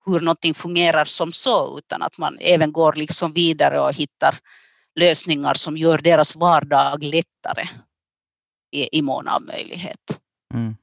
hur 0.05 0.19
någonting 0.19 0.53
fungerar 0.53 1.05
som 1.05 1.33
så, 1.33 1.77
utan 1.77 2.01
att 2.01 2.17
man 2.17 2.37
även 2.41 2.71
går 2.71 2.93
liksom 2.93 3.33
vidare 3.33 3.79
och 3.79 3.93
hittar 3.93 4.39
lösningar 4.95 5.53
som 5.53 5.77
gör 5.77 5.97
deras 5.97 6.35
vardag 6.35 7.03
lättare 7.03 7.63
i, 8.71 8.97
i 8.97 9.01
mån 9.01 9.27
av 9.27 9.41
möjlighet. 9.41 10.19
Mm. 10.53 10.75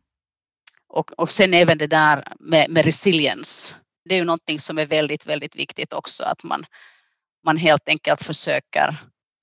Och, 0.89 1.13
och 1.19 1.31
sen 1.31 1.55
även 1.55 1.79
det 1.79 1.87
där 1.87 2.33
med, 2.41 2.71
med 2.71 2.85
resilience. 2.85 3.75
Det 4.09 4.15
är 4.15 4.19
ju 4.19 4.25
någonting 4.25 4.61
som 4.61 4.79
är 4.79 4.87
väldigt, 4.87 5.27
väldigt 5.27 5.57
viktigt 5.57 5.93
också, 5.93 6.25
att 6.25 6.43
man, 6.43 6.65
man 7.45 7.57
helt 7.57 7.89
enkelt 7.89 8.23
försöker, 8.23 8.97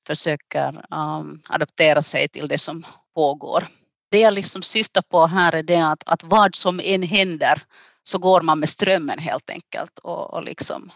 försöker 0.07 0.85
um, 0.95 1.41
adaptera 1.49 2.01
sig 2.01 2.29
till 2.29 2.47
det 2.47 2.57
som 2.57 2.85
pågår. 3.15 3.63
det 4.11 4.19
jag 4.19 4.33
liksom 4.33 4.61
syftar 4.61 5.01
på 5.01 5.25
här 5.25 5.53
är 5.53 5.63
det 5.63 5.87
att, 5.87 6.03
att 6.05 6.23
vad 6.23 6.55
som 6.55 6.79
än 6.83 7.03
händer 7.03 7.61
så 8.03 8.17
går 8.17 8.41
man 8.41 8.59
med 8.59 8.69
strömmen 8.69 9.19
helt 9.19 9.49
enkelt 9.49 9.99
och, 9.99 10.33
och 10.33 10.43
liksom 10.43 10.91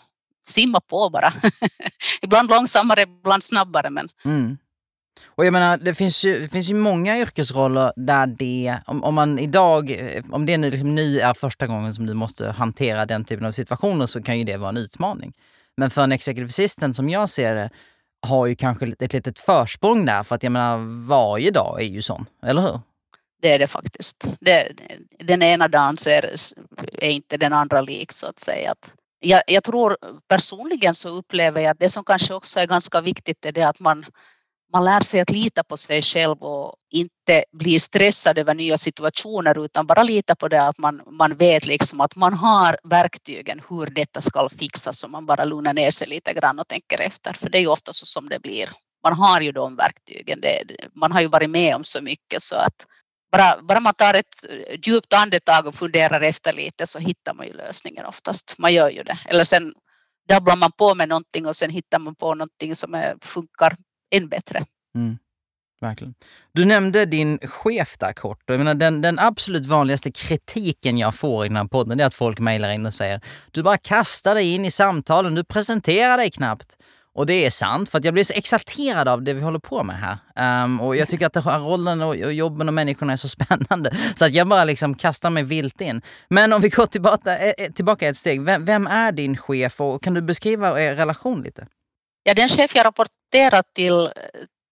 simma 0.48 0.82
på 0.82 1.10
bara. 1.10 1.34
ibland 2.22 2.50
långsammare, 2.50 3.02
ibland 3.02 3.44
snabbare. 3.44 3.90
Men... 3.90 4.10
Mm. 4.26 4.58
Och 5.26 5.46
jag 5.46 5.54
menar, 5.54 5.78
det 5.78 5.96
finns 5.96 6.26
ju, 6.26 6.40
det 6.40 6.50
finns 6.50 6.70
ju 6.70 6.74
många 6.74 7.18
yrkesroller 7.18 7.94
där 7.96 8.28
det, 8.28 8.78
om, 8.86 9.04
om 9.04 9.16
man 9.16 9.40
idag, 9.40 10.12
om 10.32 10.46
det 10.46 10.58
nu, 10.58 10.72
liksom, 10.72 10.96
nu 10.96 11.20
är 11.20 11.34
första 11.34 11.68
gången 11.68 11.94
som 11.94 12.06
du 12.06 12.14
måste 12.14 12.52
hantera 12.52 13.06
den 13.06 13.26
typen 13.26 13.46
av 13.46 13.52
situationer 13.52 14.06
så 14.06 14.24
kan 14.24 14.40
ju 14.40 14.44
det 14.44 14.58
vara 14.58 14.70
en 14.70 14.78
utmaning. 14.78 15.34
Men 15.78 15.90
för 15.90 16.04
en 16.04 16.12
executive 16.12 16.48
assistant 16.48 16.96
som 16.96 17.10
jag 17.10 17.30
ser 17.30 17.56
det, 17.56 17.70
har 18.28 18.46
ju 18.46 18.56
kanske 18.56 18.94
ett 19.00 19.14
litet 19.14 19.40
försprång 19.40 20.06
där 20.06 20.24
för 20.24 20.36
att 20.36 20.44
jag 20.44 20.52
menar 20.52 21.08
varje 21.08 21.52
dag 21.52 21.82
är 21.82 21.86
ju 21.86 22.02
sån, 22.02 22.26
eller 22.44 22.62
hur? 22.62 22.80
Det 23.42 23.54
är 23.54 23.60
det 23.60 23.68
faktiskt. 23.68 24.34
Det, 24.40 24.72
den 25.20 25.44
ena 25.44 25.68
dagen 25.68 25.98
är, 26.08 26.36
är 26.94 27.10
inte 27.10 27.38
den 27.38 27.54
andra 27.54 27.82
lik 27.82 28.12
så 28.12 28.28
att 28.28 28.40
säga. 28.40 28.76
Jag, 29.20 29.44
jag 29.48 29.64
tror 29.64 29.98
eh, 30.02 30.10
personligen 30.28 30.96
så 30.96 31.10
upplever 31.10 31.62
jag 31.62 31.72
att 31.72 31.80
det 31.80 31.90
som 31.90 32.04
kanske 32.04 32.34
också 32.34 32.60
är 32.60 32.68
ganska 32.68 33.02
viktigt 33.02 33.46
är 33.46 33.52
det 33.52 33.64
att 33.64 33.80
man 33.80 34.06
man 34.74 34.86
lär 34.86 35.02
sig 35.02 35.22
att 35.22 35.30
lita 35.30 35.64
på 35.64 35.78
sig 35.78 36.02
själv 36.02 36.38
och 36.44 36.76
inte 36.90 37.46
bli 37.52 37.80
stressad 37.80 38.38
över 38.38 38.54
nya 38.54 38.78
situationer 38.78 39.66
utan 39.66 39.88
bara 39.88 40.04
lita 40.04 40.36
på 40.36 40.48
det 40.48 40.64
att 40.64 40.78
man, 40.78 41.02
man 41.12 41.36
vet 41.36 41.68
liksom 41.68 42.02
att 42.02 42.16
man 42.16 42.34
har 42.34 42.78
verktygen 42.84 43.62
hur 43.70 43.86
detta 43.86 44.22
ska 44.22 44.50
fixas 44.50 45.04
och 45.04 45.10
man 45.10 45.26
bara 45.26 45.46
lugnar 45.46 45.74
ner 45.74 45.92
sig 45.92 46.08
lite 46.08 46.34
grann 46.34 46.60
och 46.60 46.68
tänker 46.68 47.00
efter. 47.00 47.34
För 47.34 47.50
det 47.50 47.58
är 47.58 47.62
ju 47.62 47.68
ofta 47.68 47.94
så 47.94 48.06
som 48.06 48.30
det 48.30 48.40
blir. 48.40 48.70
Man 49.04 49.14
har 49.14 49.42
ju 49.42 49.52
de 49.52 49.76
verktygen. 49.76 50.42
Det, 50.42 50.64
man 50.94 51.12
har 51.12 51.22
ju 51.22 51.28
varit 51.28 51.50
med 51.50 51.76
om 51.76 51.84
så 51.84 52.02
mycket 52.02 52.42
så 52.42 52.56
att 52.56 52.86
bara, 53.32 53.62
bara 53.62 53.80
man 53.80 53.94
tar 53.94 54.14
ett 54.14 54.46
eh, 54.50 54.80
djupt 54.86 55.14
andetag 55.14 55.68
och 55.68 55.76
funderar 55.76 56.22
efter 56.22 56.54
lite 56.54 56.88
så 56.88 57.00
hittar 57.00 57.34
man 57.34 57.48
ju 57.48 57.54
lösningen 57.54 58.06
oftast. 58.06 58.56
Man 58.58 58.74
gör 58.74 58.90
ju 58.90 59.04
det. 59.04 59.18
Eller 59.26 59.44
sen 59.44 59.74
dabblar 60.30 60.56
man 60.56 60.72
på 60.72 60.96
med 60.96 61.10
någonting 61.10 61.46
och 61.46 61.56
sen 61.56 61.70
hittar 61.70 62.00
man 62.00 62.16
på 62.16 62.36
någonting 62.36 62.76
som 62.76 62.94
är, 62.94 63.16
funkar 63.22 63.78
än 64.16 64.30
bättre. 64.30 64.66
Mm. 64.96 65.18
Verkligen. 65.82 66.16
Du 66.52 66.66
nämnde 66.66 67.06
din 67.06 67.40
chef 67.40 67.98
där 67.98 68.14
kort. 68.14 68.44
Jag 68.46 68.58
menar, 68.58 68.74
den, 68.74 69.02
den 69.02 69.20
absolut 69.20 69.66
vanligaste 69.66 70.12
kritiken 70.12 70.98
jag 70.98 71.16
får 71.16 71.46
i 71.46 71.48
den 71.48 71.58
här 71.58 71.64
podden 71.64 72.00
är 72.00 72.06
att 72.06 72.14
folk 72.14 72.40
mejlar 72.40 72.70
in 72.70 72.86
och 72.86 72.94
säger 72.94 73.22
du 73.52 73.64
bara 73.64 73.78
kastar 73.78 74.36
dig 74.36 74.54
in 74.54 74.66
i 74.66 74.72
samtalen, 74.72 75.36
du 75.36 75.44
presenterar 75.44 76.18
dig 76.18 76.32
knappt. 76.32 76.78
Och 77.18 77.26
det 77.26 77.46
är 77.46 77.50
sant, 77.50 77.90
för 77.90 77.98
att 77.98 78.06
jag 78.06 78.14
blir 78.14 78.24
så 78.24 78.34
exalterad 78.34 79.08
av 79.08 79.24
det 79.24 79.34
vi 79.34 79.42
håller 79.42 79.60
på 79.60 79.84
med 79.84 79.96
här. 79.96 80.64
Um, 80.64 80.82
och 80.82 80.96
jag 80.96 81.10
tycker 81.10 81.26
att 81.26 81.46
här 81.46 81.60
rollen 81.60 82.02
och, 82.02 82.10
och 82.10 82.34
jobben 82.34 82.68
och 82.68 82.74
människorna 82.74 83.14
är 83.14 83.18
så 83.18 83.28
spännande. 83.38 83.92
Så 84.16 84.26
att 84.26 84.34
jag 84.34 84.48
bara 84.48 84.64
liksom 84.64 84.96
kastar 84.96 85.30
mig 85.30 85.44
vilt 85.44 85.82
in. 85.82 86.02
Men 86.30 86.54
om 86.54 86.62
vi 86.62 86.70
går 86.70 86.86
tillbaka, 86.86 87.38
eh, 87.38 87.54
eh, 87.58 87.72
tillbaka 87.72 88.08
ett 88.08 88.18
steg. 88.18 88.42
Vem, 88.42 88.66
vem 88.66 88.88
är 88.88 89.12
din 89.12 89.38
chef 89.38 89.82
och 89.82 90.04
kan 90.04 90.14
du 90.14 90.22
beskriva 90.22 90.82
er 90.82 90.96
relation 90.96 91.42
lite? 91.42 91.68
Ja, 92.24 92.34
den 92.34 92.50
chef 92.50 92.76
jag 92.76 92.86
rapporterar 92.86 93.64
till, 93.76 94.10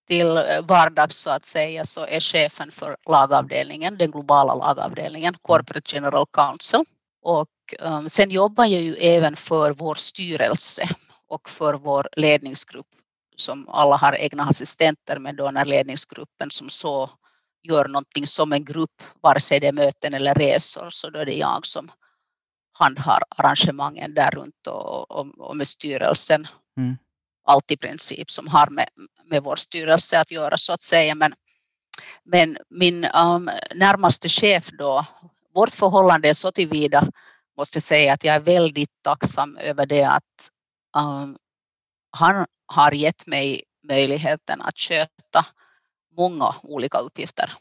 till 0.07 0.43
vardags 0.63 1.15
så 1.15 1.29
att 1.29 1.45
säga 1.45 1.85
så 1.85 2.05
är 2.05 2.19
chefen 2.19 2.71
för 2.71 2.97
lagavdelningen, 3.09 3.97
den 3.97 4.11
globala 4.11 4.55
lagavdelningen, 4.55 5.35
Corporate 5.41 5.95
General 5.95 6.25
Council. 6.33 6.83
Och 7.23 7.49
um, 7.79 8.09
sen 8.09 8.31
jobbar 8.31 8.65
jag 8.65 8.81
ju 8.81 8.95
även 8.95 9.35
för 9.35 9.71
vår 9.71 9.95
styrelse 9.95 10.89
och 11.29 11.49
för 11.49 11.73
vår 11.73 12.09
ledningsgrupp 12.15 12.87
som 13.35 13.69
alla 13.69 13.97
har 13.97 14.15
egna 14.15 14.43
assistenter 14.43 15.19
men 15.19 15.35
då 15.35 15.51
när 15.51 15.65
ledningsgruppen 15.65 16.51
som 16.51 16.69
så 16.69 17.09
gör 17.63 17.87
någonting 17.87 18.27
som 18.27 18.53
en 18.53 18.65
grupp, 18.65 19.03
vare 19.21 19.39
sig 19.39 19.59
det 19.59 19.67
är 19.67 19.73
möten 19.73 20.13
eller 20.13 20.35
resor, 20.35 20.89
så 20.89 21.09
då 21.09 21.19
är 21.19 21.25
det 21.25 21.33
jag 21.37 21.65
som 21.65 21.91
handhar 22.71 23.19
arrangemangen 23.29 24.13
där 24.13 24.31
runt 24.31 24.67
och, 24.67 25.11
och, 25.11 25.39
och 25.39 25.57
med 25.57 25.67
styrelsen. 25.67 26.47
Mm 26.77 26.97
allt 27.45 27.71
i 27.71 27.77
princip 27.77 28.31
som 28.31 28.47
har 28.47 28.69
med, 28.69 28.89
med 29.23 29.43
vår 29.43 29.55
styrelse 29.55 30.19
att 30.19 30.31
göra 30.31 30.57
så 30.57 30.73
att 30.73 30.83
säga. 30.83 31.15
Men, 31.15 31.33
men 32.23 32.57
min 32.69 33.05
um, 33.05 33.49
närmaste 33.75 34.29
chef 34.29 34.69
då, 34.71 35.05
vårt 35.53 35.73
förhållande 35.73 36.29
är 36.29 36.33
så 36.33 36.51
tillvida 36.51 37.07
måste 37.57 37.81
säga 37.81 38.13
att 38.13 38.23
jag 38.23 38.35
är 38.35 38.39
väldigt 38.39 39.03
tacksam 39.03 39.57
över 39.57 39.85
det 39.85 40.03
att 40.03 40.49
um, 40.95 41.37
han 42.11 42.45
har 42.65 42.91
gett 42.91 43.27
mig 43.27 43.63
möjligheten 43.87 44.61
att 44.61 44.77
sköta 44.77 45.45
många 46.17 46.55
olika 46.63 46.97
uppgifter 46.97 47.53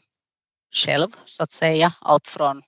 själv 0.75 1.07
så 1.25 1.43
att 1.43 1.51
säga. 1.51 1.93
Allt 2.01 2.27
från 2.27 2.61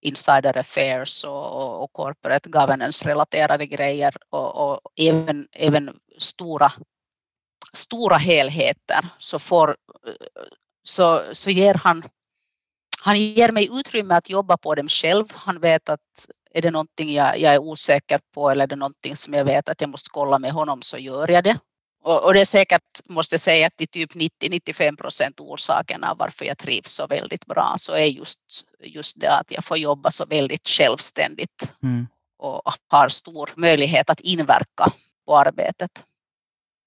insider 0.00 0.56
affairs 0.58 1.24
och, 1.24 1.82
och 1.82 1.92
corporate 1.92 2.48
governance 2.50 3.08
relaterade 3.08 3.66
grejer 3.66 4.14
och, 4.30 4.70
och 4.70 4.80
även, 4.96 5.48
även 5.52 5.98
stora, 6.18 6.72
stora 7.72 8.16
helheter 8.16 9.08
så, 9.18 9.38
får, 9.38 9.76
så, 10.82 11.22
så 11.32 11.50
ger 11.50 11.74
han, 11.74 12.02
han 13.02 13.20
ger 13.20 13.52
mig 13.52 13.68
utrymme 13.72 14.14
att 14.14 14.30
jobba 14.30 14.56
på 14.56 14.74
dem 14.74 14.88
själv. 14.88 15.24
Han 15.34 15.60
vet 15.60 15.88
att 15.88 16.00
är 16.54 16.62
det 16.62 16.70
någonting 16.70 17.12
jag, 17.12 17.38
jag 17.38 17.54
är 17.54 17.58
osäker 17.58 18.20
på 18.34 18.50
eller 18.50 18.64
är 18.64 18.68
det 18.68 18.76
någonting 18.76 19.16
som 19.16 19.34
jag 19.34 19.44
vet 19.44 19.68
att 19.68 19.80
jag 19.80 19.90
måste 19.90 20.10
kolla 20.12 20.38
med 20.38 20.52
honom 20.52 20.82
så 20.82 20.98
gör 20.98 21.30
jag 21.30 21.44
det. 21.44 21.58
Och, 22.04 22.24
och 22.24 22.34
det 22.34 22.40
är 22.40 22.44
säkert, 22.44 22.82
måste 23.08 23.34
jag 23.34 23.40
säga, 23.40 23.70
till 23.70 23.88
typ 23.88 24.14
90-95 24.14 24.96
procent 24.96 25.40
orsaken 25.40 26.04
av 26.04 26.18
varför 26.18 26.44
jag 26.44 26.58
trivs 26.58 26.90
så 26.90 27.06
väldigt 27.06 27.46
bra 27.46 27.74
så 27.76 27.92
är 27.92 28.04
just, 28.04 28.40
just 28.80 29.20
det 29.20 29.30
att 29.30 29.52
jag 29.52 29.64
får 29.64 29.78
jobba 29.78 30.10
så 30.10 30.26
väldigt 30.26 30.68
självständigt 30.68 31.72
mm. 31.82 32.06
och 32.38 32.62
har 32.88 33.08
stor 33.08 33.50
möjlighet 33.56 34.10
att 34.10 34.20
inverka 34.20 34.92
på 35.26 35.38
arbetet. 35.38 36.04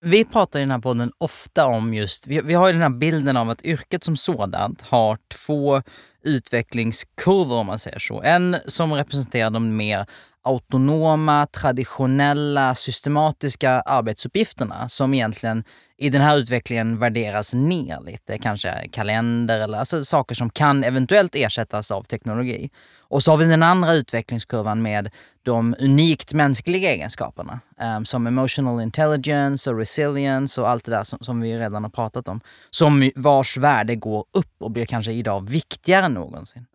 Vi 0.04 0.26
pratar 0.26 0.60
i 0.60 0.62
den 0.62 0.72
här 0.72 0.80
podden 0.80 1.12
ofta 1.18 1.66
om 1.66 1.94
just, 1.94 2.28
vi, 2.28 2.42
vi 2.42 2.54
har 2.54 2.68
ju 2.68 2.74
den 2.74 2.82
här 2.82 2.90
bilden 2.90 3.38
av 3.38 3.50
att 3.50 3.66
yrket 3.66 4.04
som 4.04 4.18
sådant 4.18 4.82
har 4.82 5.18
två 5.28 5.82
utvecklingskurvor 6.24 7.58
om 7.58 7.68
man 7.68 7.80
säger 7.80 8.00
så. 8.00 8.22
En 8.22 8.58
som 8.68 8.94
representerar 8.94 9.50
de 9.50 9.76
mer 9.76 10.06
autonoma, 10.44 11.46
traditionella, 11.46 12.76
systematiska 12.76 13.72
arbetsuppgifterna 13.72 14.90
som 14.90 15.14
egentligen 15.14 15.64
i 15.98 16.10
den 16.10 16.22
här 16.22 16.38
utvecklingen 16.38 17.00
värderas 17.00 17.54
ner 17.54 18.02
lite. 18.06 18.38
Kanske 18.38 18.88
kalender 18.92 19.60
eller 19.60 19.78
alltså 19.78 20.06
saker 20.06 20.36
som 20.36 20.50
kan 20.50 20.84
eventuellt 20.84 21.36
ersättas 21.36 21.92
av 21.92 22.04
teknologi. 22.04 22.70
Och 23.00 23.24
så 23.24 23.32
har 23.32 23.38
vi 23.38 23.46
den 23.46 23.64
andra 23.64 23.94
utvecklingskurvan 23.94 24.82
med 24.82 25.10
de 25.44 25.76
unikt 25.80 26.34
mänskliga 26.34 26.92
egenskaperna 26.92 27.60
um, 27.98 28.06
som 28.06 28.28
emotional 28.28 28.82
intelligence 28.82 29.70
och 29.70 29.78
resilience 29.78 30.62
och 30.62 30.70
allt 30.70 30.86
det 30.86 30.92
där 30.92 31.04
som, 31.04 31.20
som, 31.20 31.42
vi 31.42 31.60
redan 31.60 31.84
har 31.84 31.92
pratat 31.92 32.28
om. 32.28 32.42
Som 32.70 33.12
vars 33.16 33.58
värde 33.58 33.96
går 33.96 34.26
upp 34.34 34.56
och 34.60 34.72
blir 34.72 34.86
kanske 34.86 35.12
idag 35.12 35.50
viktigare 35.50 36.06
än 36.06 36.14
någonsin. 36.14 36.66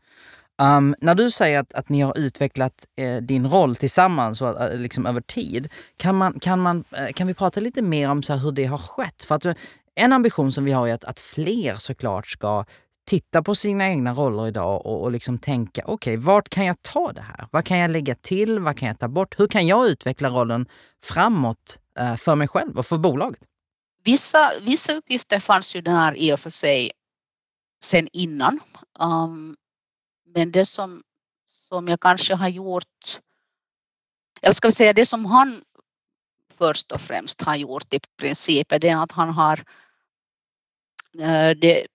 Um, 0.62 0.94
när 1.00 1.14
du 1.14 1.30
säger 1.30 1.58
att, 1.58 1.74
att 1.74 1.88
ni 1.88 2.00
har 2.00 2.18
utvecklat 2.18 2.86
eh, 2.96 3.16
din 3.16 3.46
roll 3.46 3.76
tillsammans 3.76 4.42
och, 4.42 4.62
eh, 4.62 4.78
liksom 4.78 5.06
över 5.06 5.20
tid, 5.20 5.68
kan, 5.96 6.16
man, 6.16 6.40
kan, 6.40 6.60
man, 6.60 6.84
eh, 6.90 7.12
kan 7.14 7.26
vi 7.26 7.34
prata 7.34 7.60
lite 7.60 7.82
mer 7.82 8.08
om 8.08 8.22
så 8.22 8.34
hur 8.34 8.52
det 8.52 8.64
har 8.64 8.78
skett? 8.78 9.24
För 9.24 9.34
att, 9.34 9.44
eh, 9.44 9.54
en 9.94 10.12
ambition 10.12 10.52
som 10.52 10.64
vi 10.64 10.72
har 10.72 10.88
är 10.88 10.94
att, 10.94 11.04
att 11.04 11.20
fler 11.20 11.74
såklart 11.74 12.26
ska 12.26 12.64
titta 13.06 13.42
på 13.42 13.54
sina 13.54 13.88
egna 13.88 14.14
roller 14.14 14.48
idag 14.48 14.86
och, 14.86 15.02
och 15.02 15.12
liksom 15.12 15.38
tänka, 15.38 15.82
okej, 15.84 15.92
okay, 15.94 16.16
vart 16.16 16.48
kan 16.48 16.66
jag 16.66 16.82
ta 16.82 17.12
det 17.12 17.20
här? 17.20 17.48
Vad 17.50 17.64
kan 17.64 17.78
jag 17.78 17.90
lägga 17.90 18.14
till? 18.14 18.58
Vad 18.58 18.76
kan 18.76 18.88
jag 18.88 18.98
ta 18.98 19.08
bort? 19.08 19.40
Hur 19.40 19.46
kan 19.46 19.66
jag 19.66 19.86
utveckla 19.86 20.28
rollen 20.28 20.66
framåt 21.04 21.78
eh, 21.98 22.16
för 22.16 22.34
mig 22.34 22.48
själv 22.48 22.78
och 22.78 22.86
för 22.86 22.98
bolaget? 22.98 23.40
Vissa, 24.04 24.52
vissa 24.60 24.94
uppgifter 24.94 25.40
fanns 25.40 25.76
ju 25.76 25.80
där 25.80 26.16
i 26.16 26.32
och 26.32 26.40
för 26.40 26.50
sig 26.50 26.90
sen 27.84 28.08
innan. 28.12 28.60
Um, 28.98 29.56
men 30.36 30.52
det 30.52 30.64
som, 30.64 31.02
som 31.46 31.88
jag 31.88 32.00
kanske 32.00 32.34
har 32.34 32.48
gjort, 32.48 33.20
eller 34.42 34.52
ska 34.52 34.68
vi 34.68 34.72
säga 34.72 34.92
det 34.92 35.06
som 35.06 35.24
han 35.24 35.62
först 36.58 36.92
och 36.92 37.00
främst 37.00 37.42
har 37.42 37.56
gjort 37.56 37.94
i 37.94 38.00
princip 38.18 38.72
är 38.72 38.78
det 38.78 38.90
att 38.90 39.12
han 39.12 39.28
har 39.28 39.58
eh, 41.18 41.50
det, 41.50 41.86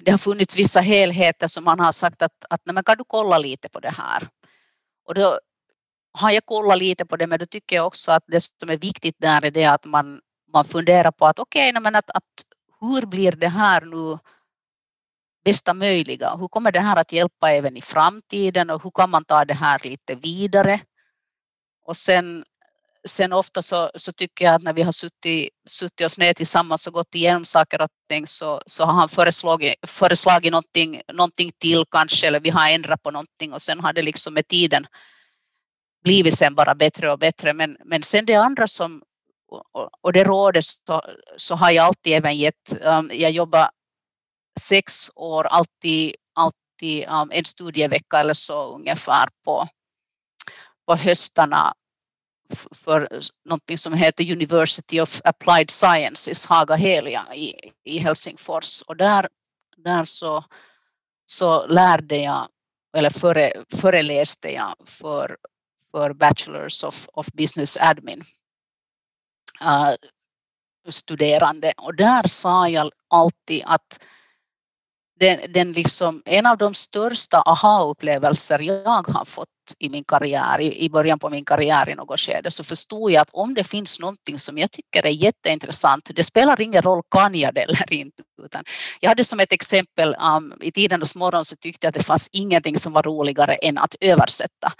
det 0.00 0.10
har 0.10 0.18
funnits 0.18 0.56
vissa 0.56 0.80
helheter 0.80 1.48
som 1.48 1.66
han 1.66 1.80
har 1.80 1.92
sagt 1.92 2.22
att, 2.22 2.44
att 2.50 2.60
nej, 2.64 2.74
men 2.74 2.84
kan 2.84 2.98
du 2.98 3.04
kolla 3.04 3.38
lite 3.38 3.68
på 3.68 3.80
det 3.80 3.94
här? 3.96 4.28
Och 5.04 5.14
då 5.14 5.40
har 6.12 6.30
jag 6.30 6.46
kollat 6.46 6.78
lite 6.78 7.06
på 7.06 7.16
det, 7.16 7.26
men 7.26 7.38
då 7.38 7.46
tycker 7.46 7.76
jag 7.76 7.86
också 7.86 8.12
att 8.12 8.24
det 8.26 8.40
som 8.40 8.70
är 8.70 8.76
viktigt 8.76 9.16
där 9.18 9.44
är 9.44 9.50
det 9.50 9.64
att 9.64 9.84
man, 9.84 10.20
man 10.52 10.64
funderar 10.64 11.10
på 11.10 11.26
att 11.26 11.38
okej, 11.38 11.76
okay, 11.76 11.94
att, 11.94 12.10
att 12.10 12.32
hur 12.80 13.06
blir 13.06 13.32
det 13.32 13.48
här 13.48 13.80
nu 13.80 14.18
bästa 15.46 15.74
möjliga? 15.74 16.36
Hur 16.36 16.48
kommer 16.48 16.72
det 16.72 16.80
här 16.80 16.96
att 16.96 17.12
hjälpa 17.12 17.52
även 17.52 17.76
i 17.76 17.80
framtiden 17.82 18.70
och 18.70 18.82
hur 18.82 18.90
kan 18.90 19.10
man 19.10 19.24
ta 19.24 19.44
det 19.44 19.54
här 19.54 19.80
lite 19.84 20.14
vidare? 20.14 20.80
Och 21.86 21.96
sen, 21.96 22.44
sen 23.08 23.32
ofta 23.32 23.62
så, 23.62 23.90
så 23.94 24.12
tycker 24.12 24.44
jag 24.44 24.54
att 24.54 24.62
när 24.62 24.72
vi 24.72 24.82
har 24.82 24.92
suttit, 24.92 25.48
suttit 25.68 26.06
oss 26.06 26.18
ner 26.18 26.34
tillsammans 26.34 26.86
och 26.86 26.92
gått 26.92 27.14
igenom 27.14 27.44
saker 27.44 27.82
och 27.82 27.90
ting 28.08 28.26
så, 28.26 28.62
så 28.66 28.84
har 28.84 28.92
han 28.92 29.08
föreslagit, 29.08 29.74
föreslagit 29.86 30.52
någonting, 30.52 31.02
någonting 31.12 31.52
till 31.58 31.84
kanske 31.90 32.26
eller 32.26 32.40
vi 32.40 32.50
har 32.50 32.70
ändrat 32.70 33.02
på 33.02 33.10
någonting 33.10 33.52
och 33.52 33.62
sen 33.62 33.80
har 33.80 33.92
det 33.92 34.02
liksom 34.02 34.34
med 34.34 34.48
tiden 34.48 34.86
blivit 36.04 36.38
sen 36.38 36.54
bara 36.54 36.74
bättre 36.74 37.12
och 37.12 37.18
bättre. 37.18 37.52
Men, 37.52 37.76
men 37.84 38.02
sen 38.02 38.26
det 38.26 38.34
andra 38.34 38.66
som, 38.66 39.02
och, 40.02 40.12
det 40.12 40.24
rådet 40.24 40.64
så, 40.64 41.02
så 41.36 41.54
har 41.54 41.70
jag 41.70 41.86
alltid 41.86 42.12
även 42.12 42.36
gett, 42.36 42.82
um, 42.82 43.10
jag 43.14 43.30
jobbar 43.30 43.70
sex 44.60 45.10
år 45.14 45.46
alltid, 45.46 46.14
alltid 46.34 47.08
um, 47.08 47.30
en 47.32 47.44
studievecka 47.44 48.18
eller 48.18 48.34
så 48.34 48.74
ungefär 48.74 49.28
på, 49.44 49.68
på 50.86 50.96
höstarna 50.96 51.74
för 52.72 53.08
någonting 53.44 53.78
som 53.78 53.92
heter 53.92 54.32
University 54.32 55.00
of 55.00 55.20
Applied 55.24 55.70
Sciences, 55.70 56.46
Haga 56.46 56.74
Helia 56.74 57.34
i, 57.34 57.72
i 57.84 57.98
Helsingfors. 57.98 58.82
Och 58.82 58.96
där, 58.96 59.28
där 59.76 60.04
så, 60.04 60.44
så 61.26 61.66
lärde 61.66 62.16
jag, 62.16 62.48
eller 62.96 63.10
före, 63.10 63.52
föreläste 63.68 64.52
jag 64.52 64.74
för, 64.84 65.36
för 65.90 66.12
Bachelors 66.12 66.84
of, 66.84 67.08
of 67.12 67.26
Business 67.32 67.76
Admin 67.76 68.22
uh, 69.62 69.94
studerande. 70.88 71.72
Och 71.76 71.94
där 71.94 72.26
sa 72.26 72.68
jag 72.68 72.90
alltid 73.08 73.62
att 73.66 74.06
den, 75.20 75.52
den 75.52 75.72
liksom, 75.72 76.22
en 76.24 76.46
av 76.46 76.58
de 76.58 76.74
största 76.74 77.42
aha-upplevelser 77.46 78.58
jag 78.58 79.08
har 79.08 79.24
fått 79.24 79.48
i 79.78 79.88
min 79.88 80.04
karriär, 80.04 80.60
i, 80.60 80.84
i 80.84 80.90
början 80.90 81.18
på 81.18 81.30
min 81.30 81.44
karriär 81.44 81.88
i 81.88 81.94
något 81.94 82.20
skede, 82.20 82.50
så 82.50 82.64
förstod 82.64 83.10
jag 83.10 83.20
att 83.22 83.30
om 83.32 83.54
det 83.54 83.64
finns 83.64 84.00
någonting 84.00 84.38
som 84.38 84.58
jag 84.58 84.70
tycker 84.70 85.06
är 85.06 85.10
jätteintressant, 85.10 86.10
det 86.14 86.24
spelar 86.24 86.60
ingen 86.60 86.82
roll 86.82 87.02
kan 87.10 87.34
jag 87.34 87.54
det 87.54 87.60
eller 87.60 87.92
inte. 87.92 88.22
Utan 88.42 88.64
jag 89.00 89.08
hade 89.08 89.24
som 89.24 89.40
ett 89.40 89.52
exempel, 89.52 90.16
um, 90.36 90.54
i 90.60 90.72
tidernas 90.72 91.14
morgon 91.14 91.44
så 91.44 91.56
tyckte 91.56 91.86
jag 91.86 91.88
att 91.88 91.94
det 91.94 92.04
fanns 92.04 92.28
ingenting 92.32 92.78
som 92.78 92.92
var 92.92 93.02
roligare 93.02 93.54
än 93.54 93.78
att 93.78 93.94
översätta. 94.00 94.72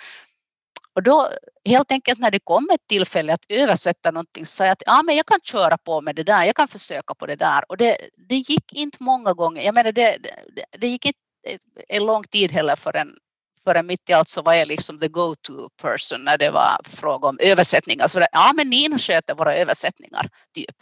Och 0.97 1.03
då 1.03 1.29
helt 1.65 1.93
enkelt 1.93 2.19
när 2.19 2.31
det 2.31 2.39
kom 2.39 2.69
ett 2.75 2.87
tillfälle 2.87 3.33
att 3.33 3.45
översätta 3.49 4.11
någonting 4.11 4.47
så 4.47 4.51
sa 4.51 4.65
jag 4.65 4.73
att 4.73 4.83
ja, 4.87 5.03
men 5.03 5.17
jag 5.17 5.27
kan 5.27 5.41
köra 5.43 5.79
på 5.79 6.01
med 6.01 6.17
det 6.17 6.23
där, 6.23 6.45
jag 6.45 6.57
kan 6.57 6.69
försöka 6.69 7.15
på 7.15 7.27
det 7.27 7.37
där. 7.37 7.65
Och 7.69 7.77
det, 7.77 7.97
det 8.29 8.37
gick 8.37 8.73
inte 8.73 8.99
många 9.01 9.33
gånger, 9.33 9.63
jag 9.63 9.75
menar 9.75 9.93
det, 9.93 10.19
det, 10.19 10.65
det 10.79 10.87
gick 10.87 11.07
inte 11.07 11.19
eh, 11.47 11.59
en 11.89 12.07
lång 12.07 12.25
tid 12.25 12.53
heller 12.53 12.77
förrän 12.77 13.17
förrän 13.67 13.87
mitt 13.87 14.11
i 14.11 14.13
allt 14.13 14.29
så 14.29 14.43
var 14.43 14.55
jag 14.55 14.69
liksom 14.69 15.01
the 15.01 15.09
go-to 15.09 15.69
person 15.83 16.25
när 16.25 16.39
det 16.39 16.51
var 16.51 16.81
fråga 16.85 17.29
om 17.29 17.39
översättningar. 17.41 18.09
Så 18.09 18.19
det, 18.19 18.29
ja, 18.33 18.53
men 18.55 18.71
Nina 18.71 18.99
sköter 18.99 19.35
våra 19.35 19.57
översättningar. 19.57 20.29
Typ. 20.55 20.77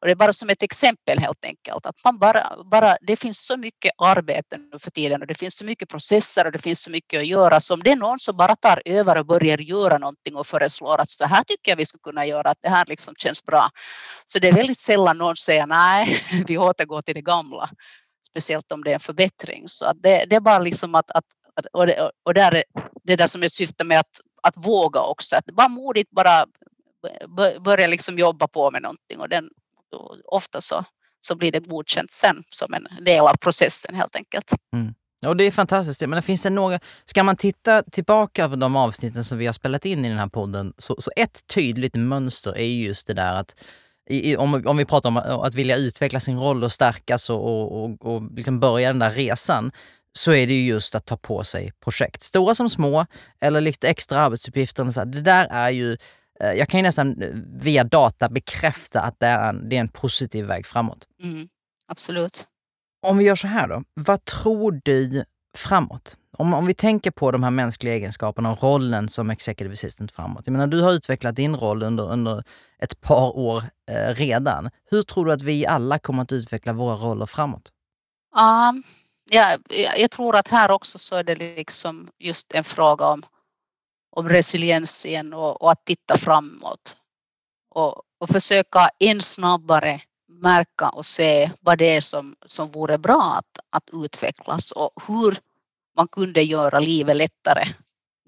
Och 0.00 0.06
det 0.06 0.10
är 0.10 0.14
bara 0.14 0.32
som 0.32 0.50
ett 0.50 0.62
exempel 0.62 1.18
helt 1.18 1.44
enkelt. 1.44 1.86
Att 1.86 2.04
man 2.04 2.18
bara, 2.18 2.52
bara, 2.70 2.96
det 3.00 3.16
finns 3.16 3.46
så 3.46 3.56
mycket 3.56 3.92
arbete 3.98 4.56
nu 4.56 4.78
för 4.78 4.90
tiden 4.90 5.20
och 5.20 5.26
det 5.26 5.34
finns 5.34 5.58
så 5.58 5.64
mycket 5.64 5.88
processer 5.88 6.44
och 6.44 6.52
det 6.52 6.58
finns 6.58 6.82
så 6.82 6.90
mycket 6.90 7.20
att 7.20 7.26
göra. 7.26 7.60
Så 7.60 7.74
om 7.74 7.82
det 7.82 7.90
är 7.92 7.96
någon 7.96 8.20
som 8.20 8.36
bara 8.36 8.56
tar 8.56 8.82
över 8.84 9.18
och 9.18 9.26
börjar 9.26 9.58
göra 9.58 9.98
någonting 9.98 10.36
och 10.36 10.46
föreslår 10.46 11.00
att 11.00 11.10
så 11.10 11.26
här 11.26 11.44
tycker 11.44 11.72
jag 11.72 11.76
vi 11.76 11.86
skulle 11.86 12.02
kunna 12.02 12.26
göra, 12.26 12.50
att 12.50 12.58
det 12.62 12.68
här 12.68 12.84
liksom 12.86 13.14
känns 13.18 13.44
bra. 13.44 13.70
Så 14.26 14.38
det 14.38 14.48
är 14.48 14.52
väldigt 14.52 14.78
sällan 14.78 15.18
någon 15.18 15.36
säger 15.36 15.66
nej, 15.66 16.06
vi 16.46 16.58
återgår 16.58 17.02
till 17.02 17.14
det 17.14 17.22
gamla 17.22 17.70
speciellt 18.36 18.72
om 18.72 18.84
det 18.84 18.90
är 18.90 18.94
en 18.94 19.00
förbättring. 19.00 19.68
Så 19.68 19.86
att 19.86 20.02
det, 20.02 20.24
det 20.30 20.36
är 20.36 20.40
bara 20.40 20.58
liksom 20.58 20.94
att, 20.94 21.10
att, 21.10 21.24
och 21.72 21.86
det, 21.86 22.10
och 22.22 22.34
där, 22.34 22.64
det 23.04 23.16
där 23.16 23.26
som 23.26 23.42
jag 23.42 23.50
syftar 23.50 23.84
med 23.84 24.00
att, 24.00 24.20
att 24.42 24.54
våga 24.56 25.00
också, 25.00 25.36
att 25.36 25.44
vara 25.52 25.68
modigt 25.68 26.10
bara 26.10 26.46
börja 27.60 27.86
liksom 27.86 28.18
jobba 28.18 28.48
på 28.48 28.70
med 28.70 28.82
någonting 28.82 29.20
och 29.20 29.28
den, 29.28 29.48
ofta 30.24 30.60
så, 30.60 30.84
så 31.20 31.36
blir 31.36 31.52
det 31.52 31.60
godkänt 31.60 32.12
sen 32.12 32.42
som 32.48 32.74
en 32.74 33.04
del 33.04 33.26
av 33.26 33.36
processen 33.36 33.94
helt 33.94 34.16
enkelt. 34.16 34.52
Mm. 34.74 34.94
Och 35.26 35.36
det 35.36 35.44
är 35.44 35.50
fantastiskt. 35.50 36.00
Men 36.00 36.10
det 36.10 36.22
finns 36.22 36.42
det 36.42 36.50
några, 36.50 36.78
ska 37.04 37.22
man 37.22 37.36
titta 37.36 37.82
tillbaka 37.82 38.48
på 38.48 38.56
de 38.56 38.76
avsnitten 38.76 39.24
som 39.24 39.38
vi 39.38 39.46
har 39.46 39.52
spelat 39.52 39.84
in 39.84 40.04
i 40.04 40.08
den 40.08 40.18
här 40.18 40.26
podden, 40.26 40.72
så, 40.78 40.96
så 40.98 41.10
ett 41.16 41.46
tydligt 41.54 41.94
mönster 41.94 42.58
är 42.58 42.64
just 42.64 43.06
det 43.06 43.14
där 43.14 43.34
att 43.34 43.54
i, 44.10 44.36
om, 44.36 44.62
om 44.66 44.76
vi 44.76 44.84
pratar 44.84 45.08
om 45.08 45.16
att 45.16 45.54
vilja 45.54 45.76
utveckla 45.76 46.20
sin 46.20 46.38
roll 46.38 46.64
och 46.64 46.72
stärkas 46.72 47.30
och, 47.30 47.44
och, 47.44 47.84
och, 47.84 48.14
och 48.14 48.22
liksom 48.32 48.60
börja 48.60 48.88
den 48.88 48.98
där 48.98 49.10
resan, 49.10 49.72
så 50.16 50.32
är 50.32 50.46
det 50.46 50.54
ju 50.54 50.66
just 50.66 50.94
att 50.94 51.06
ta 51.06 51.16
på 51.16 51.44
sig 51.44 51.72
projekt. 51.80 52.22
Stora 52.22 52.54
som 52.54 52.70
små, 52.70 53.06
eller 53.40 53.60
lite 53.60 53.88
extra 53.88 54.20
arbetsuppgifter. 54.20 54.90
Så 54.90 55.00
här, 55.00 55.06
det 55.06 55.20
där 55.20 55.46
är 55.50 55.70
ju, 55.70 55.96
eh, 56.40 56.52
jag 56.52 56.68
kan 56.68 56.78
ju 56.78 56.82
nästan 56.82 57.22
eh, 57.22 57.28
via 57.60 57.84
data 57.84 58.28
bekräfta 58.28 59.00
att 59.00 59.20
det 59.20 59.26
är 59.26 59.48
en, 59.48 59.68
det 59.68 59.76
är 59.76 59.80
en 59.80 59.88
positiv 59.88 60.46
väg 60.46 60.66
framåt. 60.66 60.98
Mm, 61.22 61.48
absolut. 61.88 62.46
Om 63.06 63.18
vi 63.18 63.24
gör 63.24 63.36
så 63.36 63.46
här 63.46 63.68
då, 63.68 63.82
vad 63.94 64.24
tror 64.24 64.80
du 64.84 65.24
framåt? 65.56 66.16
Om, 66.38 66.54
om 66.54 66.66
vi 66.66 66.74
tänker 66.74 67.10
på 67.10 67.30
de 67.30 67.42
här 67.42 67.50
mänskliga 67.50 67.94
egenskaperna 67.94 68.52
och 68.52 68.62
rollen 68.62 69.08
som 69.08 69.30
executive 69.30 69.72
assistant 69.72 70.12
framåt. 70.12 70.42
Jag 70.46 70.52
menar, 70.52 70.66
du 70.66 70.80
har 70.80 70.92
utvecklat 70.92 71.36
din 71.36 71.56
roll 71.56 71.82
under, 71.82 72.12
under 72.12 72.44
ett 72.78 73.00
par 73.00 73.36
år 73.36 73.64
eh, 73.90 74.14
redan. 74.14 74.70
Hur 74.90 75.02
tror 75.02 75.26
du 75.26 75.32
att 75.32 75.42
vi 75.42 75.66
alla 75.66 75.98
kommer 75.98 76.22
att 76.22 76.32
utveckla 76.32 76.72
våra 76.72 76.96
roller 76.96 77.26
framåt? 77.26 77.72
Um, 78.36 78.82
ja, 79.30 79.58
jag 79.96 80.10
tror 80.10 80.36
att 80.36 80.48
här 80.48 80.70
också 80.70 80.98
så 80.98 81.16
är 81.16 81.22
det 81.22 81.34
liksom 81.34 82.08
just 82.18 82.54
en 82.54 82.64
fråga 82.64 83.06
om, 83.06 83.22
om 84.10 84.28
resiliens 84.28 85.06
igen 85.06 85.34
och, 85.34 85.62
och 85.62 85.72
att 85.72 85.84
titta 85.84 86.16
framåt. 86.16 86.96
Och, 87.70 88.02
och 88.18 88.28
försöka 88.28 88.90
än 88.98 89.22
snabbare 89.22 90.00
märka 90.28 90.88
och 90.88 91.06
se 91.06 91.50
vad 91.60 91.78
det 91.78 91.96
är 91.96 92.00
som, 92.00 92.36
som 92.46 92.70
vore 92.70 92.98
bra 92.98 93.34
att, 93.38 93.58
att 93.70 94.04
utvecklas 94.04 94.72
och 94.72 94.90
hur 95.06 95.38
man 95.96 96.08
kunde 96.08 96.42
göra 96.42 96.80
livet 96.80 97.16
lättare. 97.16 97.64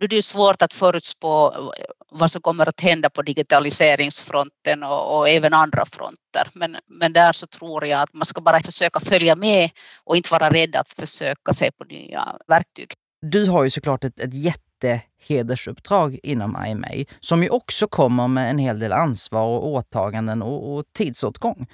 Nu 0.01 0.05
är 0.05 0.09
det 0.09 0.23
svårt 0.23 0.63
att 0.63 0.75
förutspå 0.75 1.53
eh, 1.55 1.85
vad 2.11 2.31
som 2.31 2.43
kommer 2.43 2.69
att 2.69 2.81
hända 2.81 3.11
på 3.11 3.23
digitaliseringsfronten 3.23 4.83
och, 4.83 5.19
och, 5.19 5.29
även 5.29 5.55
andra 5.55 5.87
fronter. 5.87 6.51
Men, 6.55 6.77
men 6.87 7.13
där 7.13 7.33
så 7.33 7.47
tror 7.47 7.87
jag 7.87 8.01
att 8.03 8.15
man 8.15 8.25
ska 8.25 8.41
bara 8.41 8.61
försöka 8.61 9.01
följa 9.01 9.37
med 9.37 9.71
och 10.05 10.17
inte 10.17 10.33
vara 10.33 10.51
rädd 10.51 10.77
att 10.77 10.89
försöka 10.89 11.53
se 11.53 11.71
på 11.73 11.85
nya 11.85 12.37
verktyg. 12.49 12.93
Du 13.21 13.49
har 13.49 13.65
ju 13.65 13.71
såklart 13.71 14.05
ett, 14.05 14.21
ett 14.21 14.35
jättehedersuppdrag 14.35 16.19
inom 16.23 16.65
IMA 16.67 16.89
som 17.21 17.43
ju 17.43 17.49
också 17.49 17.89
kommer 17.89 18.29
med 18.29 18.51
en 18.51 18.59
hel 18.59 18.79
del 18.79 18.93
ansvar 18.93 19.47
och 19.47 19.67
åtaganden 19.67 20.43
och, 20.43 20.75
och 20.75 20.85
tidsåtgång. 20.93 21.67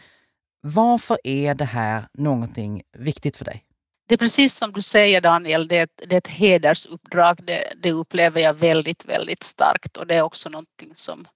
Varför 0.62 1.18
är 1.24 1.54
det 1.54 1.64
här 1.64 2.08
någonting 2.14 2.82
viktigt 2.98 3.37
för 3.37 3.44
dig? 3.44 3.64
Det 4.06 4.14
är 4.14 4.18
precis 4.18 4.56
som 4.56 4.72
du 4.72 4.82
säger 4.82 5.20
Daniel, 5.20 5.68
det 5.68 5.78
är 5.78 5.84
ett, 5.84 6.02
det 6.08 6.14
är 6.14 6.18
ett 6.18 6.26
hedersuppdrag. 6.26 7.44
Det, 7.44 7.72
det, 7.82 7.92
upplever 7.92 8.40
jag 8.40 8.54
väldigt, 8.54 9.04
väldigt 9.04 9.42
starkt 9.42 9.96
och 9.96 10.06
det 10.06 10.14
är 10.14 10.22
också 10.22 10.48
någonting 10.48 10.92
som, 10.94 11.26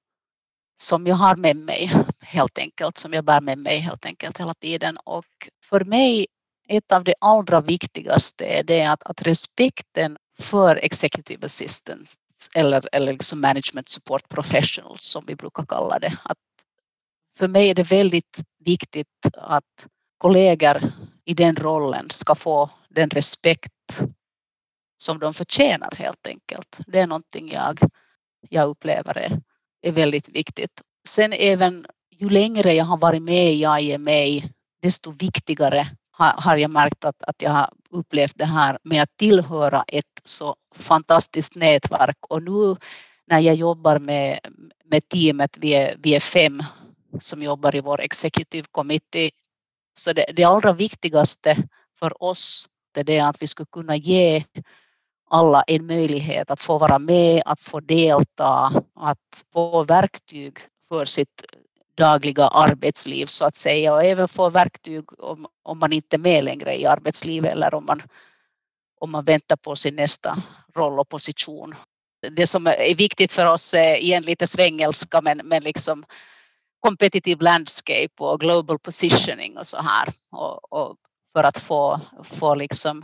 som 0.76 1.07
jag 1.07 1.14
har 1.14 1.37
med 1.37 1.57
mig 1.57 1.90
helt 2.22 2.59
enkelt, 2.59 2.98
som 2.98 3.12
jag 3.12 3.24
bär 3.24 3.40
med 3.40 3.59
mig 3.59 3.78
helt 3.78 4.07
enkelt 4.07 4.40
hela 4.40 4.54
tiden. 4.54 4.98
Och 5.04 5.48
för 5.64 5.85
mig, 5.85 6.26
ett 6.68 6.92
av 6.92 7.04
de 7.04 7.14
allra 7.20 7.61
viktigaste 7.61 8.44
är 8.44 8.62
det 8.62 8.85
att, 8.85 9.02
att 9.02 9.22
respekten 9.22 10.16
för 10.40 10.76
executive 10.76 11.46
assistants 11.46 12.16
eller, 12.54 12.88
eller 12.92 13.12
liksom 13.12 13.40
management 13.40 13.88
support 13.88 14.28
professionals 14.28 15.04
som 15.04 15.24
vi 15.26 15.37
brukar 15.37 15.66
kalla 15.66 15.98
det. 15.98 16.18
Att 16.22 16.38
för 17.38 17.48
mig 17.48 17.70
är 17.70 17.74
det 17.74 17.90
väldigt 17.90 18.42
viktigt 18.64 19.07
att 19.35 19.87
kollegor 20.18 20.92
i 21.29 21.35
den 21.35 21.57
rollen 21.57 22.07
ska 22.11 22.35
få 22.35 22.71
den 22.88 23.11
respekt 23.11 24.03
som 24.99 25.19
de 25.19 25.35
förtjänar 25.35 25.95
helt 25.97 26.27
enkelt. 26.27 26.81
Det 26.87 26.99
är 26.99 27.07
någonting 27.07 27.51
jag, 27.53 27.79
jag 28.49 28.69
upplever 28.69 29.19
är, 29.19 29.41
är 29.83 29.93
väldigt 29.93 30.29
viktigt. 30.29 30.83
Sen 31.09 31.33
även 31.33 31.87
ju 32.11 32.29
längre 32.29 32.73
jag 32.73 32.85
har 32.85 32.97
varit 32.97 33.23
med 33.23 33.55
i 33.55 33.64
IMA 33.81 34.49
desto 34.83 35.12
viktigare 35.12 35.87
har, 36.11 36.35
har 36.37 36.57
jag 36.57 36.71
märkt 36.71 37.05
att, 37.05 37.23
att 37.23 37.43
jag 37.43 37.51
har 37.51 37.71
upplevt 37.91 38.38
det 38.38 38.45
här 38.45 38.79
med 38.83 39.03
att 39.03 39.17
tillhöra 39.17 39.85
ett 39.88 40.21
så 40.25 40.57
fantastiskt 40.75 41.57
nätverk 41.57 42.19
och 42.29 42.43
nu 42.43 42.77
när 43.27 43.41
jag 43.41 43.55
jobbar 43.55 43.99
med, 43.99 44.38
med 44.85 45.09
teamet, 45.09 45.59
vi 45.61 45.75
är, 45.75 45.97
vi 45.99 46.14
är 46.14 46.21
fem 46.21 46.62
som 47.21 47.43
jobbar 47.43 47.77
i 47.77 47.81
vår 47.81 48.01
executive 48.01 48.67
committee 48.71 49.31
så 49.98 50.12
det, 50.12 50.26
det 50.37 50.44
allra 50.44 50.72
viktigaste 50.72 51.56
för 51.98 52.22
oss 52.22 52.68
det 53.04 53.18
är 53.18 53.28
att 53.28 53.42
vi 53.42 53.46
skulle 53.46 53.66
kunna 53.72 53.96
ge 53.96 54.44
alla 55.30 55.62
en 55.66 55.87
möjlighet 55.87 56.50
att 56.50 56.62
få 56.62 56.78
vara 56.78 56.98
med, 56.98 57.42
att 57.44 57.61
få 57.61 57.80
delta, 57.80 58.72
att 58.94 59.44
få 59.52 59.84
verktyg 59.84 60.58
för 60.88 61.04
sitt 61.04 61.44
dagliga 61.94 62.44
arbetsliv 62.48 63.26
så 63.26 63.44
att 63.44 63.56
säga 63.56 63.94
och 63.94 64.04
även 64.04 64.28
få 64.28 64.50
verktyg 64.50 65.22
om, 65.22 65.46
om 65.62 65.78
man 65.78 65.92
inte 65.92 66.16
är 66.16 66.18
med 66.18 66.44
längre 66.44 66.80
i 66.80 66.87
arbetslivet 66.87 67.52
eller 67.52 67.74
om 67.74 67.87
man, 67.87 68.02
om 69.00 69.11
man 69.11 69.24
väntar 69.24 69.56
på 69.56 69.76
sin 69.76 69.96
nästa 69.96 70.37
roll 70.74 70.98
och 71.00 71.08
position. 71.08 71.74
det 72.37 72.46
som 72.46 72.66
är 72.66 72.94
viktigt 72.94 73.32
för 73.32 73.46
oss 73.46 73.74
är 73.74 73.96
igen 73.96 74.22
lite 74.22 74.46
svengelska 74.46 75.20
men, 75.20 75.40
men 75.44 75.62
liksom 75.62 76.04
competitive 76.81 77.45
landscape 77.45 78.14
och 78.19 78.41
global 78.41 78.79
positioning 78.79 79.59
och 79.59 79.67
så 79.67 79.77
här. 79.83 80.09
Och, 80.31 80.73
och 80.73 80.97
för 81.33 81.45
att 81.45 81.59
få, 81.59 82.01
få 82.25 82.55
liksom 82.55 83.03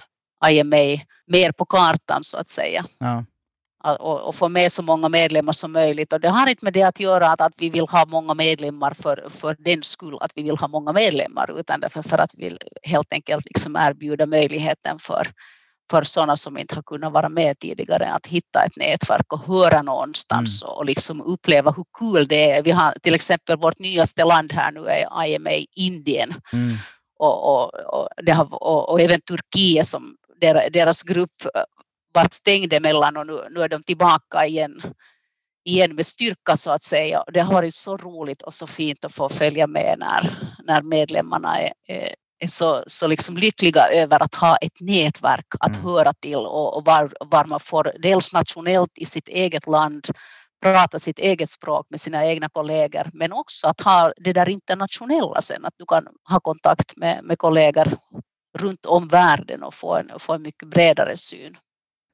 IMA 0.49 1.01
mer 1.27 1.53
på 1.53 1.65
kartan 1.65 2.25
så 2.25 2.37
att 2.37 2.49
säga. 2.49 2.85
Ja. 2.99 3.25
Och, 4.01 4.21
och, 4.21 4.35
få 4.35 4.49
med 4.49 4.73
så 4.73 4.83
många 4.83 5.09
medlemmar 5.09 5.53
som 5.53 5.73
möjligt. 5.73 6.13
Och 6.13 6.21
det 6.21 6.29
har 6.29 6.49
inte 6.49 6.65
med 6.65 6.73
det 6.73 6.83
att 6.83 7.01
göra 7.01 7.31
att, 7.31 7.41
att 7.41 7.53
vi 7.57 7.71
vill 7.71 7.89
ha 7.89 8.07
många 8.07 8.35
medlemmar 8.35 8.95
för, 8.95 9.29
för 9.31 9.57
den 9.59 9.83
skull 9.83 10.19
att 10.21 10.33
vi 10.35 10.43
vill 10.43 10.57
ha 10.57 10.69
många 10.69 10.93
medlemmar 10.93 11.61
utan 11.61 11.81
därför 11.81 12.03
för 12.03 12.19
att 12.19 12.35
vi 12.35 12.59
helt 12.83 13.13
enkelt 13.13 13.45
liksom 13.45 13.77
erbjuda 13.77 14.27
möjligheten 14.27 14.99
för, 14.99 15.29
för 15.91 16.05
sådana 16.05 16.37
som 16.37 16.59
inte 16.59 16.75
har 16.75 16.83
kunnat 16.83 17.13
vara 17.13 17.29
med 17.29 17.59
tidigare 17.59 18.13
att 18.13 18.27
hitta 18.27 18.65
ett 18.65 18.77
nätverk 18.77 19.33
och 19.33 19.47
höra 19.47 19.83
någonstans 19.83 20.63
mm. 20.63 20.75
och 20.75 20.85
liksom 20.85 21.21
uppleva 21.21 21.71
hur 21.71 21.85
kul 21.99 22.27
det 22.29 22.51
är. 22.51 22.63
Vi 22.63 22.71
har 22.71 22.95
till 23.03 23.15
exempel 23.15 23.57
vårt 23.57 23.79
nyaste 23.79 24.25
land 24.25 24.53
här 24.53 24.73
nu 24.73 24.87
är 24.87 25.27
IMA 25.27 25.51
Indien 25.77 26.35
mm. 26.53 26.77
och, 27.19 27.53
och, 27.53 27.75
och, 27.75 28.09
det 28.23 28.33
har, 28.33 28.55
och, 28.55 28.89
och 28.89 29.01
även 29.01 29.21
Turkiet 29.21 29.87
som 29.87 30.17
deras 30.73 31.03
grupp 31.03 31.45
eh, 31.55 31.63
vart 32.15 32.33
stängd 32.33 32.73
emellan 32.73 33.17
och 33.17 33.27
nu, 33.27 33.49
nu 33.51 33.61
är 33.61 33.69
de 33.69 33.83
tillbaka 33.83 34.47
igen, 34.47 34.83
igen 35.65 35.95
med 35.95 36.07
styrka 36.07 36.57
så 36.57 36.71
att 36.71 36.83
säga. 36.83 37.25
Det 37.33 37.41
har 37.41 37.55
varit 37.55 37.75
så 37.75 37.97
roligt 37.97 38.43
och 38.43 38.55
så 38.55 38.67
fint 38.67 39.05
att 39.05 39.15
få 39.15 39.29
följa 39.29 39.67
med 39.67 39.97
när, 39.99 40.35
när 40.65 40.83
medlemmarna 40.83 41.61
är, 41.61 41.73
är, 41.89 42.15
är 42.45 42.49
så, 42.49 42.85
så 42.87 43.07
liksom 43.07 43.37
lyckliga 43.37 43.89
över 43.89 44.23
att 44.23 44.35
ha 44.35 44.57
ett 44.57 44.81
nätverk 44.81 45.47
att 45.61 45.77
mm. 45.77 45.87
höra 45.87 46.13
till 46.13 46.37
och, 46.37 46.77
och 46.77 46.85
var, 46.85 47.11
var 47.21 47.45
man 47.45 47.61
får 47.61 47.93
dels 48.03 48.33
nationellt 48.33 48.99
i 48.99 49.05
sitt 49.05 49.29
eget 49.29 49.67
land 49.67 50.07
prata 50.63 50.99
sitt 50.99 51.19
eget 51.19 51.51
språk 51.51 51.87
med 51.91 52.01
sina 52.01 52.27
egna 52.27 52.49
kollegor 52.49 53.11
men 53.13 53.33
också 53.33 53.67
att 53.67 53.81
ha 53.81 54.13
det 54.17 54.33
där 54.33 54.49
internationella 54.49 55.43
sen, 55.43 55.65
att 55.65 55.75
du 55.77 55.85
kan 55.87 56.07
ha 56.31 56.41
kontakt 56.41 56.97
med, 56.97 57.25
med 57.25 57.39
kollegor 57.39 57.89
runt 58.59 58.87
om 58.87 59.09
världen 59.09 59.63
och 59.63 59.75
få 59.75 59.97
en, 59.97 60.11
få 60.19 60.33
en 60.33 60.43
mycket 60.43 60.69
bredare 60.69 61.17
syn. 61.17 61.57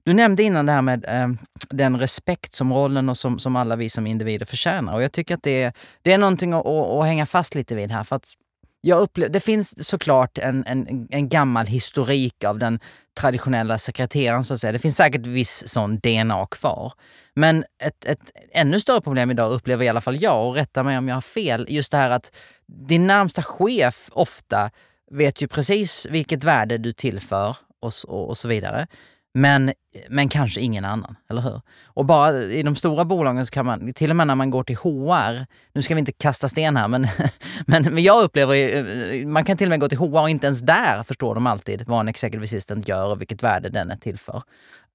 Du 0.04 0.12
nämnde 0.12 0.42
innan 0.42 0.66
det 0.66 0.72
här 0.72 0.82
med 0.82 1.04
eh, 1.08 1.28
den 1.70 1.98
respekt 1.98 2.54
som 2.54 2.72
rollen 2.72 3.08
och 3.08 3.16
som, 3.16 3.38
som 3.38 3.56
alla 3.56 3.76
vi 3.76 3.88
som 3.88 4.06
individer 4.06 4.46
förtjänar. 4.46 4.94
Och 4.94 5.02
jag 5.02 5.12
tycker 5.12 5.34
att 5.34 5.42
det 5.42 5.62
är, 5.62 5.72
det 6.02 6.12
är 6.12 6.18
någonting 6.18 6.52
att, 6.52 6.66
att, 6.66 6.86
att 6.86 7.04
hänga 7.04 7.26
fast 7.26 7.54
lite 7.54 7.74
vid 7.74 7.90
här. 7.90 8.04
För 8.04 8.16
att 8.16 8.34
jag 8.80 9.00
upplever, 9.00 9.32
det 9.32 9.40
finns 9.40 9.88
såklart 9.88 10.38
en, 10.38 10.64
en, 10.66 11.08
en 11.10 11.28
gammal 11.28 11.66
historik 11.66 12.44
av 12.44 12.58
den 12.58 12.80
traditionella 13.20 13.78
sekreteraren 13.78 14.44
så 14.44 14.54
att 14.54 14.60
säga. 14.60 14.72
Det 14.72 14.78
finns 14.78 14.96
säkert 14.96 15.26
viss 15.26 15.68
sån 15.68 15.98
DNA 15.98 16.46
kvar. 16.46 16.92
Men 17.34 17.64
ett, 17.82 18.04
ett 18.04 18.32
ännu 18.52 18.80
större 18.80 19.00
problem 19.00 19.30
idag 19.30 19.52
upplever 19.52 19.84
i 19.84 19.88
alla 19.88 20.00
fall 20.00 20.22
jag, 20.22 20.48
och 20.48 20.54
rätta 20.54 20.82
mig 20.82 20.98
om 20.98 21.08
jag 21.08 21.16
har 21.16 21.20
fel, 21.20 21.66
just 21.68 21.90
det 21.90 21.96
här 21.96 22.10
att 22.10 22.36
din 22.66 23.06
närmsta 23.06 23.42
chef 23.42 24.08
ofta 24.12 24.70
vet 25.10 25.42
ju 25.42 25.48
precis 25.48 26.06
vilket 26.10 26.44
värde 26.44 26.78
du 26.78 26.92
tillför 26.92 27.56
och, 27.80 27.92
och, 28.08 28.28
och 28.28 28.38
så 28.38 28.48
vidare. 28.48 28.86
Men, 29.34 29.72
men 30.08 30.28
kanske 30.28 30.60
ingen 30.60 30.84
annan, 30.84 31.16
eller 31.30 31.40
hur? 31.40 31.60
Och 31.86 32.04
bara 32.04 32.42
i 32.42 32.62
de 32.62 32.76
stora 32.76 33.04
bolagen 33.04 33.46
så 33.46 33.50
kan 33.50 33.66
man, 33.66 33.92
till 33.92 34.10
och 34.10 34.16
med 34.16 34.26
när 34.26 34.34
man 34.34 34.50
går 34.50 34.64
till 34.64 34.76
HR, 34.76 35.46
nu 35.72 35.82
ska 35.82 35.94
vi 35.94 35.98
inte 35.98 36.12
kasta 36.12 36.48
sten 36.48 36.76
här, 36.76 36.88
men, 36.88 37.06
men, 37.66 37.82
men 37.82 38.02
jag 38.02 38.22
upplever 38.22 38.54
eh, 38.54 39.26
man 39.26 39.44
kan 39.44 39.56
till 39.56 39.66
och 39.66 39.70
med 39.70 39.80
gå 39.80 39.88
till 39.88 39.98
HR 39.98 40.20
och 40.20 40.30
inte 40.30 40.46
ens 40.46 40.60
där 40.60 41.02
förstår 41.02 41.34
de 41.34 41.46
alltid 41.46 41.84
vad 41.86 42.00
en 42.00 42.08
executive 42.08 42.44
assistant 42.44 42.88
gör 42.88 43.10
och 43.10 43.20
vilket 43.20 43.42
värde 43.42 43.68
den 43.68 43.90
är 43.90 43.96
till 43.96 44.18
för. 44.18 44.42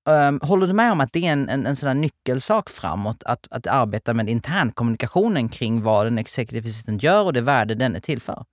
Um, 0.09 0.39
håller 0.43 0.67
du 0.67 0.73
med 0.73 0.91
om 0.91 1.01
att 1.01 1.13
det 1.13 1.27
är 1.27 1.31
en, 1.31 1.49
en, 1.49 1.65
en 1.65 1.75
sån 1.75 2.01
nyckelsak 2.01 2.69
framåt, 2.69 3.23
att, 3.23 3.47
att 3.51 3.67
arbeta 3.67 4.13
med 4.13 4.29
internkommunikationen 4.29 5.49
kring 5.49 5.83
vad 5.83 6.07
en 6.07 6.17
executive 6.17 6.65
assistant 6.65 7.03
gör 7.03 7.23
och 7.23 7.33
det 7.33 7.41
värde 7.41 7.75
den 7.75 7.95
är 7.95 7.99
till 7.99 8.21
för? 8.21 8.45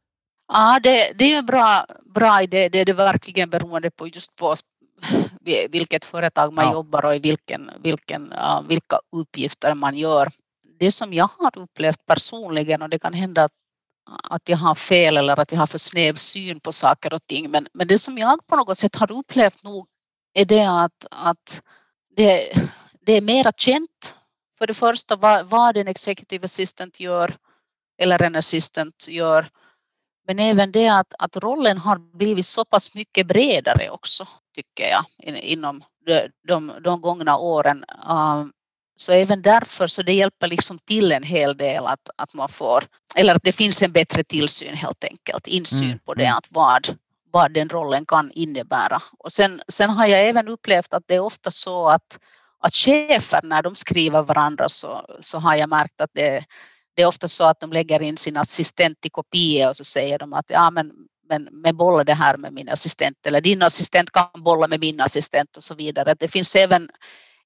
Ja, 0.49 0.81
det, 0.83 1.13
det 1.19 1.33
är 1.33 1.39
en 1.39 1.47
bra, 1.47 1.87
bra 2.15 2.43
idé. 2.43 2.69
Det 2.69 2.79
är 2.79 2.85
det 2.85 2.93
verkligen 2.93 3.51
beroende 3.51 3.91
på 3.91 4.09
just 4.09 4.37
på 4.37 4.57
vilket 5.71 6.05
företag 6.05 6.53
man 6.53 6.65
ja. 6.65 6.73
jobbar 6.73 7.05
och 7.05 7.17
i 7.17 7.19
vilken, 7.19 7.71
vilken, 7.83 8.35
vilka 8.69 9.01
uppgifter 9.13 9.75
man 9.75 9.97
gör. 9.97 10.29
Det 10.79 10.91
som 10.91 11.15
jag 11.15 11.31
har 11.39 11.59
upplevt 11.59 12.07
personligen 12.07 12.83
och 12.83 12.89
det 12.89 12.99
kan 12.99 13.15
hända 13.15 13.45
att, 13.45 13.53
att 14.31 14.49
jag 14.49 14.57
har 14.57 14.75
fel 14.75 15.17
eller 15.17 15.41
att 15.41 15.53
jag 15.53 15.59
har 15.59 15.67
för 15.67 15.79
snäv 15.79 16.15
syn 16.15 16.61
på 16.61 16.73
saker 16.73 17.13
och 17.13 17.27
ting 17.27 17.51
men, 17.51 17.69
men 17.73 17.87
det 17.87 17.99
som 17.99 18.19
jag 18.19 18.47
på 18.47 18.57
något 18.57 18.79
sätt 18.79 18.97
har 18.97 19.13
upplevt 19.13 19.63
nog 19.63 19.87
är 20.35 20.45
det 20.45 20.65
att, 20.65 21.07
att 21.11 21.63
det, 22.17 22.53
det 23.01 23.13
är 23.13 23.21
mera 23.21 23.53
känt 23.57 24.15
för 24.59 24.67
det 24.67 24.75
första 24.75 25.17
vad, 25.17 25.47
vad 25.47 25.77
en 25.77 25.89
executive 25.89 26.45
assistant 26.45 27.01
gör 27.01 27.37
eller 27.99 28.23
en 28.23 28.37
assistent 28.37 29.09
gör 29.09 29.51
men 30.27 30.39
även 30.39 30.73
det 30.73 30.89
att, 30.89 31.15
att 31.19 31.37
rollen 31.37 31.79
har 31.79 31.99
blivit 32.17 32.47
så 32.47 32.65
pass 32.65 32.95
mycket 32.95 33.27
bredare 33.27 33.91
också, 33.91 34.27
tycker 34.55 34.89
jag, 34.89 35.05
inom 35.43 35.83
de, 36.07 36.29
de, 36.49 36.73
de 36.85 37.01
gångna 37.01 37.37
åren. 37.37 37.85
Um, 38.09 38.53
så 38.97 39.13
även 39.13 39.43
därför 39.43 39.87
så 39.87 40.03
det 40.03 40.13
hjälper 40.13 40.47
liksom 40.47 40.79
till 40.79 41.13
en 41.13 41.23
hel 41.23 41.57
del 41.57 41.87
att, 41.87 42.11
att 42.17 42.35
man 42.35 42.49
får, 42.49 42.85
eller 43.15 43.35
att 43.35 43.43
det 43.43 43.53
finns 43.53 43.83
en 43.83 43.93
bättre 43.93 44.25
tillsyn 44.25 44.75
helt 44.75 45.05
enkelt, 45.05 45.47
insyn 45.47 45.87
mm. 45.87 45.99
på 45.99 46.15
det, 46.15 46.25
mm. 46.25 46.37
att 46.37 46.47
vad, 46.51 46.99
vad 47.33 47.55
den 47.55 47.69
rollen 47.69 48.07
kan 48.07 48.33
innebära. 48.33 49.03
Och 49.19 49.33
sen, 49.33 49.63
sen 49.69 49.91
har 49.91 50.07
jag 50.07 50.29
även 50.29 50.49
upplevt 50.49 50.93
att 50.93 51.03
det 51.07 51.15
är 51.15 51.21
ofta 51.21 51.51
så 51.51 51.89
att, 51.89 52.19
att 52.59 52.75
chefer 52.75 53.41
när 53.43 53.63
de 53.63 53.75
skriver 53.75 54.23
varandra 54.23 54.69
så, 54.69 55.07
så 55.21 55.39
har 55.39 55.55
jag 55.55 55.69
märkt 55.69 56.01
att 56.01 56.11
det, 56.13 56.45
det 56.95 57.03
är 57.03 57.07
ofta 57.07 57.29
så 57.29 57.45
att 57.45 57.61
de 57.61 57.73
lägger 57.73 58.03
in 58.03 58.17
sin 58.17 58.37
assistent 58.37 59.07
i 59.07 59.11
kopia 59.11 59.69
och 59.69 59.77
så 59.77 59.85
säger 59.85 60.19
de 60.19 60.33
att 60.33 60.47
ja 60.49 60.71
men, 60.71 60.93
men, 61.29 61.49
men 61.53 61.77
bolla 61.77 62.05
det 62.05 62.15
här 62.15 62.37
med 62.37 62.53
min 62.53 62.69
assistent 62.69 63.27
eller 63.27 63.41
din 63.41 63.63
assistent 63.63 64.11
kan 64.11 64.29
bolla 64.35 64.69
med 64.69 64.81
min 64.81 65.01
assistent 65.01 65.57
och 65.57 65.65
så 65.65 65.75
vidare. 65.75 66.15
Det 66.19 66.29
finns 66.29 66.57
även, 66.57 66.91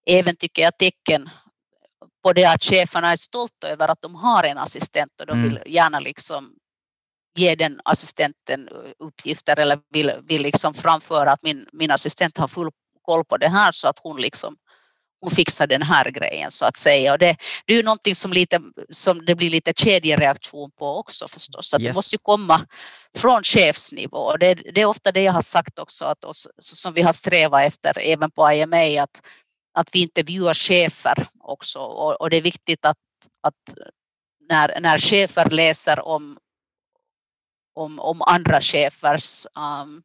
även 0.06 0.36
tycker 0.36 0.62
jag 0.62 0.78
tecken 0.78 1.28
på 2.22 2.32
det 2.32 2.44
att 2.44 2.64
cheferna 2.64 3.12
är 3.12 3.16
stolta 3.16 3.68
över 3.68 3.88
att 3.88 4.02
de 4.02 4.14
har 4.14 4.44
en 4.44 4.58
assistent 4.58 5.20
och 5.20 5.26
de 5.26 5.42
vill 5.42 5.56
mm. 5.56 5.72
gärna 5.72 6.00
liksom 6.00 6.54
ge 7.36 7.54
den 7.54 7.80
assistenten 7.84 8.68
uppgifter 8.98 9.58
eller 9.58 9.78
vill, 9.90 10.12
vill 10.28 10.42
liksom 10.42 10.74
framföra 10.74 11.32
att 11.32 11.42
min, 11.42 11.66
min 11.72 11.90
assistent 11.90 12.38
har 12.38 12.48
full 12.48 12.70
koll 13.02 13.24
på 13.24 13.36
det 13.36 13.48
här 13.48 13.72
så 13.72 13.88
att 13.88 13.98
hon 14.02 14.20
liksom 14.20 14.56
hon 15.20 15.30
fixar 15.30 15.66
den 15.66 15.82
här 15.82 16.10
grejen 16.10 16.50
så 16.50 16.64
att 16.64 16.76
säga. 16.76 17.12
Och 17.12 17.18
det, 17.18 17.36
det 17.66 17.72
är 17.72 17.76
ju 17.76 17.82
någonting 17.82 18.14
som, 18.14 18.32
lite, 18.32 18.60
som 18.90 19.24
det 19.24 19.34
blir 19.34 19.50
lite 19.50 19.72
kedjereaktion 19.76 20.70
på 20.70 20.98
också 20.98 21.28
förstås. 21.28 21.74
Att 21.74 21.82
yes. 21.82 21.92
Det 21.92 21.98
måste 21.98 22.14
ju 22.14 22.18
komma 22.22 22.66
från 23.18 23.42
chefsnivå. 23.42 24.18
Och 24.18 24.38
det, 24.38 24.54
det, 24.54 24.80
är 24.80 24.86
ofta 24.86 25.12
det 25.12 25.22
jag 25.22 25.32
har 25.32 25.40
sagt 25.40 25.78
också, 25.78 26.04
att 26.04 26.24
oss, 26.24 26.46
som 26.58 26.94
vi 26.94 27.02
har 27.02 27.12
strävat 27.12 27.66
efter 27.66 27.98
även 27.98 28.30
på 28.30 28.52
IMA, 28.52 29.02
att, 29.02 29.26
att 29.74 29.88
vi 29.92 30.02
intervjuar 30.02 30.54
chefer 30.54 31.26
också. 31.40 31.78
Och, 31.78 32.20
och 32.20 32.30
det 32.30 32.36
är 32.36 32.42
viktigt 32.42 32.84
att, 32.84 32.96
att 33.42 33.74
när, 34.48 34.80
när 34.80 34.98
chefer 34.98 35.50
läser 35.50 36.00
om, 36.00 36.38
om, 37.74 38.00
om 38.00 38.22
andra 38.22 38.60
chefers 38.60 39.46
um, 39.54 40.02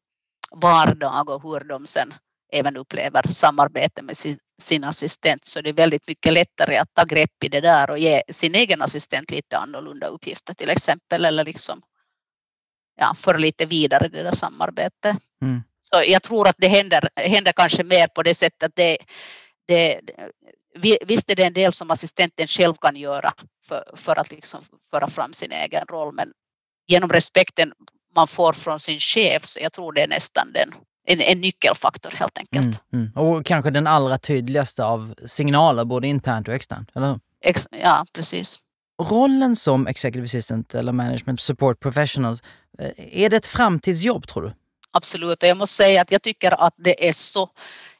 vardag 0.52 1.30
och 1.30 1.42
hur 1.44 1.60
de 1.60 1.88
sen 1.88 2.14
även 2.52 2.78
upplever 2.78 3.32
samarbete 3.32 4.02
med 4.02 4.18
sin, 4.18 4.38
sin 4.62 4.84
assistent 4.84 5.46
så 5.46 5.62
det 5.62 5.70
är 5.70 5.74
väldigt 5.74 6.08
mycket 6.08 6.34
lättare 6.34 6.78
att 6.78 6.94
ta 6.94 7.04
grepp 7.04 7.44
i 7.44 7.50
det 7.50 7.62
där 7.62 7.90
och 7.90 8.00
ge 8.00 8.24
sin 8.30 8.56
egen 8.56 8.82
assistent 8.82 9.32
lite 9.32 9.58
annorlunda 9.58 10.08
uppgifter 10.08 10.54
till 10.54 10.70
exempel 10.70 11.26
eller 11.26 11.46
liksom 11.46 11.82
ja, 12.98 13.14
för 13.18 13.38
lite 13.38 13.66
vidare 13.66 14.08
det 14.08 14.24
där 14.24 14.32
samarbetet. 14.32 15.18
Mm. 15.42 15.64
Så 15.82 16.04
jag 16.06 16.24
tror 16.24 16.48
att 16.48 16.56
det 16.58 16.68
händer, 16.68 17.10
händer 17.16 17.52
kanske 17.52 17.84
mer 17.84 18.08
på 18.08 18.24
det 18.24 18.34
sättet 18.34 18.64
att 18.64 18.76
det, 18.76 18.98
det, 19.68 20.00
visst 21.06 21.30
är 21.30 21.36
det 21.36 21.44
en 21.44 21.54
del 21.54 21.74
som 21.74 21.92
assistenten 21.92 22.48
själv 22.48 22.74
kan 22.76 22.96
göra 22.96 23.34
för, 23.68 23.84
för 23.96 24.20
att 24.20 24.32
liksom 24.32 24.62
föra 24.92 25.08
fram 25.08 25.34
sin 25.34 25.52
egen 25.52 25.86
roll 25.86 26.14
men 26.16 26.34
genom 26.88 27.10
respekten 27.10 27.74
man 28.16 28.28
får 28.28 28.54
från 28.54 28.80
sin 28.80 29.00
chef 29.00 29.46
så 29.46 29.60
jag 29.60 29.74
tror 29.74 29.94
det 29.94 30.02
är 30.02 30.08
nästan 30.08 30.54
den 30.54 30.74
en, 31.06 31.22
en 31.22 31.42
nyckelfaktor 31.42 32.12
helt 32.12 32.38
enkelt. 32.38 32.82
Mm, 32.94 33.12
mm. 33.16 33.28
Och 33.28 33.46
kanske 33.46 33.72
den 33.72 33.88
allra 33.88 34.18
tydligaste 34.18 34.84
av 34.84 35.14
signaler 35.26 35.86
både 35.86 36.08
internt 36.08 36.48
och 36.48 36.54
externt, 36.54 36.90
eller 36.96 37.20
Ex 37.44 37.68
Ja, 37.72 38.06
precis. 38.14 38.60
Rollen 39.02 39.56
som 39.56 39.88
executive 39.88 40.26
assistant 40.26 40.76
eller 40.76 40.92
management 40.92 41.42
support 41.42 41.80
professionals, 41.80 42.44
eh, 42.80 43.24
är 43.24 43.30
det 43.30 43.36
ett 43.36 43.48
framtidsjobb 43.48 44.28
tror 44.28 44.44
du? 44.44 44.54
Absolut, 44.92 45.44
och 45.44 45.50
jag 45.50 45.58
måste 45.58 45.76
säga 45.76 46.02
att 46.02 46.12
jag 46.12 46.22
tycker 46.22 46.66
att 46.66 46.74
det 46.78 47.08
är 47.08 47.14
så 47.14 47.50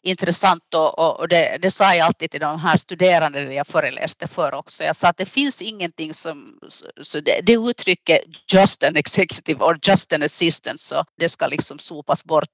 intressant 0.04 0.74
och, 0.76 1.20
och 1.20 1.28
det, 1.28 1.58
det, 1.62 1.70
sa 1.70 1.96
jag 1.96 2.06
alltid 2.06 2.32
till 2.32 2.40
de 2.40 2.60
här 2.60 2.78
studerande 2.78 3.54
jag 3.54 3.68
föreläste 3.68 4.28
för 4.28 4.54
också. 4.54 4.84
Jag 4.84 4.96
sa 4.96 5.08
att 5.08 5.18
det 5.18 5.26
finns 5.26 5.62
ingenting 5.62 6.14
som, 6.14 6.60
så 7.02 7.20
det, 7.20 7.42
det 7.44 7.54
uttrycket 7.54 8.22
just 8.54 8.84
an 8.84 8.96
executive 8.96 9.64
or 9.64 9.80
just 9.88 10.14
an 10.14 10.24
assistant 10.24 10.80
så 10.80 11.04
det 11.18 11.30
ska 11.30 11.48
liksom 11.48 11.80
sopas 11.80 12.24
bort. 12.24 12.48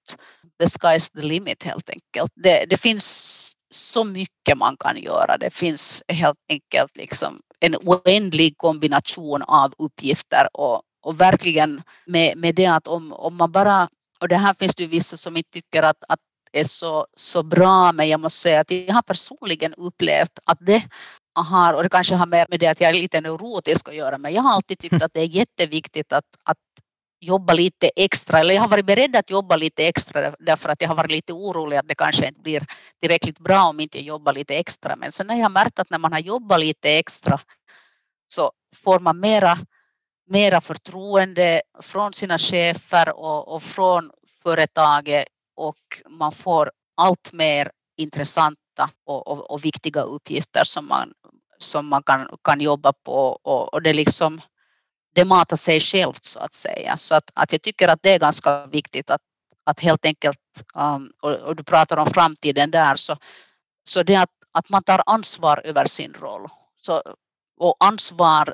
The 0.60 0.66
sky's 0.66 1.14
the 1.14 1.22
limit 1.22 1.64
helt 1.64 1.90
enkelt. 1.90 2.32
Det, 2.36 2.66
det 2.70 2.78
finns 2.78 3.54
så 3.70 4.04
mycket 4.04 4.58
man 4.58 4.78
kan 4.80 4.98
göra. 4.98 5.38
Det 5.38 5.54
finns 5.54 6.04
helt 6.08 6.40
enkelt 6.50 6.98
liksom 6.98 7.42
en 7.60 7.76
oändlig 7.76 8.58
kombination 8.58 9.42
av 9.42 9.74
uppgifter 9.78 10.50
och, 10.54 10.82
och 11.02 11.22
verkligen 11.22 11.82
med, 12.06 12.38
med 12.38 12.56
det 12.56 12.66
att 12.66 12.88
om, 12.88 13.14
om 13.14 13.36
man 13.36 13.52
bara, 13.52 13.90
och 14.20 14.28
det 14.28 14.38
här 14.38 14.54
finns 14.54 14.76
det 14.76 14.84
ju 14.84 14.90
vissa 14.90 15.18
som 15.18 15.38
inte 15.38 15.50
tycker 15.52 15.84
att, 15.84 16.04
att 16.08 16.20
är 16.60 16.64
så, 16.64 17.08
så 17.18 17.44
bra 17.44 17.92
men 17.92 18.10
jag 18.10 18.20
måste 18.20 18.40
säga 18.40 18.60
att 18.60 18.72
jag 18.72 18.94
har 18.94 19.02
personligen 19.02 19.74
upplevt 19.74 20.40
att 20.46 20.58
det 20.62 20.84
har, 21.34 21.74
och 21.74 21.84
det 21.84 21.90
kanske 21.90 22.16
har 22.16 22.26
mer 22.26 22.46
med 22.50 22.60
det 22.60 22.68
att 22.68 22.82
jag 22.82 22.90
är 22.90 22.94
lite 22.94 23.22
neurotisk 23.22 23.88
att 23.88 23.96
göra, 23.96 24.18
men 24.18 24.34
jag 24.34 24.42
har 24.42 24.54
alltid 24.54 24.80
tyckt 24.80 25.04
att 25.04 25.14
det 25.14 25.22
är 25.22 25.36
jätteviktigt 25.36 26.14
att, 26.14 26.26
att 26.44 26.58
jobba 27.20 27.54
lite 27.54 27.92
extra, 27.96 28.40
eller 28.40 28.54
jag 28.54 28.62
har 28.62 28.68
varit 28.68 28.86
beredd 28.86 29.16
att 29.16 29.30
jobba 29.30 29.56
lite 29.56 29.88
extra 29.88 30.36
därför 30.40 30.70
att 30.70 30.82
jag 30.82 30.90
har 30.90 30.96
varit 30.96 31.12
lite 31.12 31.34
orolig 31.34 31.78
att 31.78 31.88
det 31.88 31.96
kanske 31.96 32.28
inte 32.28 32.42
blir 32.42 32.66
tillräckligt 33.02 33.40
bra 33.40 33.64
om 33.64 33.80
inte 33.80 33.98
jag 33.98 34.06
jobbar 34.06 34.34
lite 34.34 34.56
extra. 34.56 34.96
Men 34.96 35.12
sen 35.12 35.30
har 35.30 35.38
jag 35.38 35.52
märkt 35.52 35.80
att 35.80 35.90
när 35.90 35.98
man 35.98 36.14
har 36.14 36.20
jobbat 36.20 36.60
lite 36.60 36.90
extra 36.90 37.40
så 38.28 38.52
får 38.76 39.00
man 39.00 39.20
mera, 39.20 39.58
mera 40.28 40.62
förtroende 40.62 41.62
från 41.82 42.14
sina 42.14 42.38
chefer 42.38 43.10
och, 43.10 43.48
och 43.48 43.64
från 43.64 44.12
företaget 44.44 45.28
och 45.58 45.78
man 46.10 46.32
får 46.32 46.72
allt 46.98 47.34
mer 47.34 47.72
intressanta 47.98 48.90
och, 49.06 49.28
och, 49.28 49.52
och 49.52 49.66
viktiga 49.66 50.02
uppgifter 50.02 50.64
som 50.64 50.88
man, 50.88 51.14
som 51.58 51.88
man 51.88 52.04
kan, 52.04 52.38
kan 52.44 52.62
jobba 52.62 52.94
på 52.94 53.40
och, 53.44 53.74
och 53.74 53.82
det 53.82 53.94
liksom 53.94 54.42
det 55.18 55.26
matar 55.26 55.58
sig 55.58 55.80
självt 55.80 56.26
så 56.26 56.40
att 56.40 56.54
säga. 56.54 56.98
Så 56.98 57.16
att, 57.16 57.32
att 57.34 57.52
jag 57.52 57.62
tycker 57.62 57.88
att 57.88 58.00
det 58.04 58.14
är 58.14 58.20
ganska 58.20 58.66
viktigt 58.66 59.10
att, 59.10 59.22
att 59.64 59.80
helt 59.80 60.06
enkelt, 60.06 60.40
um, 60.76 61.12
och, 61.22 61.32
och, 61.32 61.56
du 61.56 61.64
pratar 61.64 61.98
om 61.98 62.08
framtiden 62.08 62.72
där, 62.72 62.96
så, 62.96 63.18
så 63.84 64.04
det 64.04 64.16
att, 64.16 64.30
att 64.52 64.70
man 64.70 64.84
tar 64.84 65.04
ansvar 65.06 65.62
över 65.64 65.86
sin 65.86 66.14
roll. 66.14 66.48
Så, 66.82 67.04
och 67.60 67.76
ansvar 67.80 68.54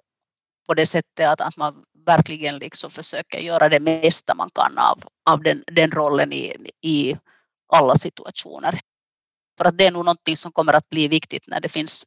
på 0.68 0.74
det 0.74 0.86
sättet 0.86 1.30
att, 1.30 1.42
att 1.42 1.58
man 1.58 1.84
verkligen 2.06 2.58
liksom 2.58 2.90
försöker 2.90 3.40
göra 3.40 3.70
det 3.70 3.80
mesta 3.80 4.36
man 4.36 4.50
kan 4.50 4.78
av, 4.78 5.04
av 5.30 5.44
den, 5.44 5.64
den 5.68 5.92
rollen 5.92 6.34
i, 6.34 6.56
i 6.82 7.18
alla 7.74 7.96
situationer. 7.96 8.80
För 9.58 9.66
att 9.66 9.78
det 9.78 9.86
är 9.86 9.92
nog 9.92 10.06
någonting 10.06 10.38
som 10.38 10.52
kommer 10.52 10.74
att 10.74 10.90
bli 10.90 11.08
viktigt 11.08 11.48
när 11.48 11.60
det 11.60 11.70
finns 11.70 12.06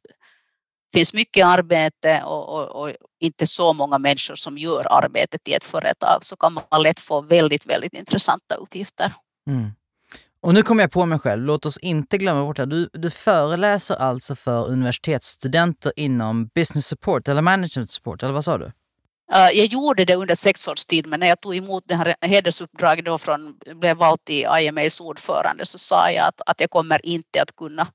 finns 0.93 1.13
mycket 1.13 1.45
arbete 1.45 2.23
och, 2.23 2.49
och, 2.49 2.83
och, 2.83 2.93
inte 3.19 3.47
så 3.47 3.73
många 3.73 3.97
människor 3.97 4.35
som 4.35 4.57
gör 4.57 4.87
arbetet 4.93 5.47
i 5.47 5.53
ett 5.53 5.63
företag 5.63 6.25
så 6.25 6.35
kan 6.35 6.53
man 6.53 6.83
lätt 6.83 6.99
få 6.99 7.21
väldigt, 7.21 7.65
väldigt 7.65 7.93
intressanta 7.93 8.55
uppgifter. 8.55 9.13
Mm. 9.49 9.71
Och 10.41 10.53
nu 10.53 10.63
kommer 10.63 10.83
jag 10.83 10.91
på 10.91 11.05
mig 11.05 11.19
själv, 11.19 11.43
låt 11.43 11.65
oss 11.65 11.77
inte 11.77 12.17
glömma 12.17 12.41
bort 12.43 12.57
det. 12.57 12.65
Du, 12.65 12.89
du 12.93 13.09
föreläser 13.09 13.95
alltså 13.95 14.35
för 14.35 14.67
universitetsstudenter 14.67 15.93
inom 15.95 16.47
business 16.55 16.87
support 16.87 17.27
eller 17.27 17.41
management 17.41 17.91
support, 17.91 18.23
eller 18.23 18.33
vad 18.33 18.45
sa 18.45 18.57
du? 18.57 18.71
Jag 19.29 19.65
gjorde 19.65 20.05
det 20.05 20.15
under 20.15 20.35
sex 20.35 20.67
års 20.67 20.85
tid, 20.85 21.07
men 21.07 21.19
när 21.19 21.27
jag 21.27 21.41
tog 21.41 21.55
emot 21.55 21.83
det 21.87 21.95
här 21.95 22.15
hedersuppdraget 22.21 23.05
då 23.05 23.17
från, 23.17 23.59
blev 23.75 23.97
vald 23.97 24.23
till 24.23 24.47
IMAs 24.61 25.01
ordförande 25.01 25.65
så 25.65 25.77
sa 25.77 26.11
jag 26.11 26.27
att, 26.27 26.41
att 26.45 26.61
jag 26.61 26.69
kommer 26.69 27.05
inte 27.05 27.41
att 27.41 27.55
kunna 27.55 27.87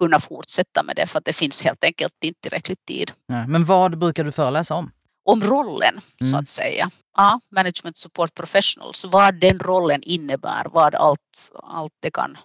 kunna 0.00 0.20
fortsätta 0.20 0.82
med 0.82 0.96
det 0.96 1.06
för 1.06 1.18
att 1.18 1.24
det 1.24 1.32
finns 1.32 1.62
helt 1.62 1.84
enkelt 1.84 2.24
inte 2.24 2.40
tillräckligt 2.40 2.86
tid. 2.86 3.12
Ja, 3.26 3.46
men 3.46 3.64
vad 3.64 3.98
brukar 3.98 4.24
du 4.24 4.32
föreläsa 4.32 4.74
om? 4.74 4.90
Om 5.24 5.42
rollen 5.42 6.00
mm. 6.20 6.30
så 6.30 6.36
att 6.36 6.48
säga. 6.48 6.90
Ja, 7.16 7.40
management 7.50 7.96
support 7.96 8.34
professionals, 8.34 9.04
vad 9.04 9.40
den 9.40 9.58
rollen 9.58 10.02
innebär, 10.02 10.66
vad 10.72 10.94
allt, 10.94 11.52
allt 11.62 11.92
det 12.00 12.10
kan, 12.10 12.38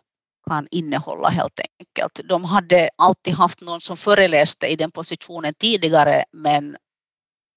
kan 0.48 0.68
innehålla 0.72 1.30
helt 1.30 1.60
enkelt. 1.60 2.30
De 2.30 2.44
hade 2.44 2.90
alltid 2.96 3.34
haft 3.34 3.62
någon 3.62 3.82
som 3.82 3.98
föreläste 3.98 4.68
i 4.68 4.76
den 4.76 4.92
positionen 4.92 5.54
tidigare 5.54 6.26
men 6.32 6.76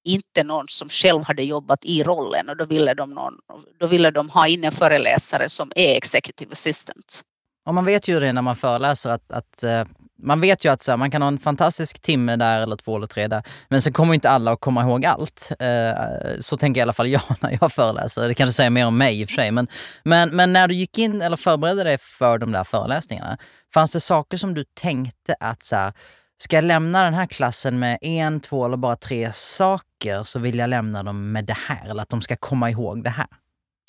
inte 0.09 0.45
någon 0.45 0.65
som 0.69 0.89
själv 0.89 1.25
hade 1.25 1.43
jobbat 1.43 1.85
i 1.85 2.03
rollen 2.03 2.49
och 2.49 2.57
då 2.57 2.65
ville 2.65 2.95
de, 2.95 3.11
någon, 3.11 3.35
då 3.81 3.87
ville 3.87 4.11
de 4.11 4.31
ha 4.31 4.49
in 4.49 4.65
en 4.65 4.73
föreläsare 4.73 5.49
som 5.49 5.73
är 5.77 5.97
executive 5.97 6.53
assistant. 6.53 7.23
Och 7.67 7.75
man 7.75 7.85
vet 7.85 8.09
ju 8.09 8.21
det 8.21 8.33
när 8.33 8.43
man 8.43 8.57
föreläser 8.57 9.11
att, 9.11 9.33
att 9.33 9.63
eh, 9.63 9.85
man 10.23 10.41
vet 10.41 10.65
ju 10.65 10.73
att 10.73 10.83
så 10.83 10.93
här, 10.93 10.97
man 10.97 11.11
kan 11.11 11.23
ha 11.23 11.29
en 11.29 11.39
fantastisk 11.39 12.03
timme 12.03 12.37
där 12.37 12.61
eller 12.61 12.77
två 12.77 12.97
eller 12.97 13.07
tre 13.07 13.29
där, 13.29 13.43
men 13.69 13.83
sen 13.83 13.93
kommer 13.93 14.15
inte 14.15 14.31
alla 14.31 14.53
att 14.53 14.61
komma 14.61 14.83
ihåg 14.83 15.07
allt. 15.07 15.53
Eh, 15.59 15.93
så 16.41 16.57
tänker 16.57 16.81
i 16.81 16.83
alla 16.83 16.93
fall 16.93 17.09
jag 17.09 17.23
när 17.41 17.59
jag 17.61 17.73
föreläser. 17.73 18.29
Det 18.29 18.35
kanske 18.35 18.53
säger 18.53 18.71
mer 18.71 18.87
om 18.87 18.99
mig 18.99 19.21
i 19.21 19.25
och 19.25 19.29
för 19.29 19.35
sig. 19.35 19.51
Men, 19.51 19.69
men, 20.03 20.37
men 20.37 20.53
när 20.53 20.69
du 20.69 20.75
gick 20.75 20.99
in 20.99 21.23
eller 21.23 21.37
förberedde 21.37 21.85
dig 21.85 21.99
för 21.99 22.39
de 22.39 22.53
där 22.53 22.65
föreläsningarna, 22.65 23.39
fanns 23.75 23.93
det 23.93 24.01
saker 24.01 24.37
som 24.37 24.55
du 24.55 24.65
tänkte 24.75 25.35
att 25.41 25.63
så 25.63 25.77
här, 25.77 25.93
ska 26.39 26.57
jag 26.57 26.65
lämna 26.65 27.05
den 27.05 27.15
här 27.15 27.27
klassen 27.27 27.79
med 27.79 27.99
en, 28.03 28.41
två 28.41 28.65
eller 28.65 28.77
bara 28.77 28.97
tre 28.97 29.31
saker 29.35 29.88
så 30.25 30.39
vill 30.39 30.59
jag 30.59 30.71
lämna 30.71 31.03
dem 31.03 31.33
med 31.33 31.45
det 31.45 31.57
här, 31.69 31.91
eller 31.91 32.03
att 32.03 32.09
de 32.09 32.23
ska 32.23 32.37
komma 32.37 32.71
ihåg 32.71 33.05
det 33.05 33.11
här. 33.11 33.27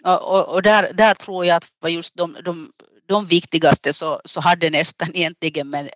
Och, 0.04 0.48
och 0.48 0.62
där, 0.62 0.94
där 0.94 1.14
tror 1.14 1.46
jag 1.46 1.56
att 1.56 1.68
var 1.80 1.90
just 1.90 2.16
de, 2.16 2.38
de 2.46 2.72
de 3.10 3.26
viktigaste 3.26 3.94
så, 3.94 4.22
så 4.26 4.42
hade 4.42 4.70
nästan 4.70 5.16
egentligen 5.16 5.70
men 5.70 5.90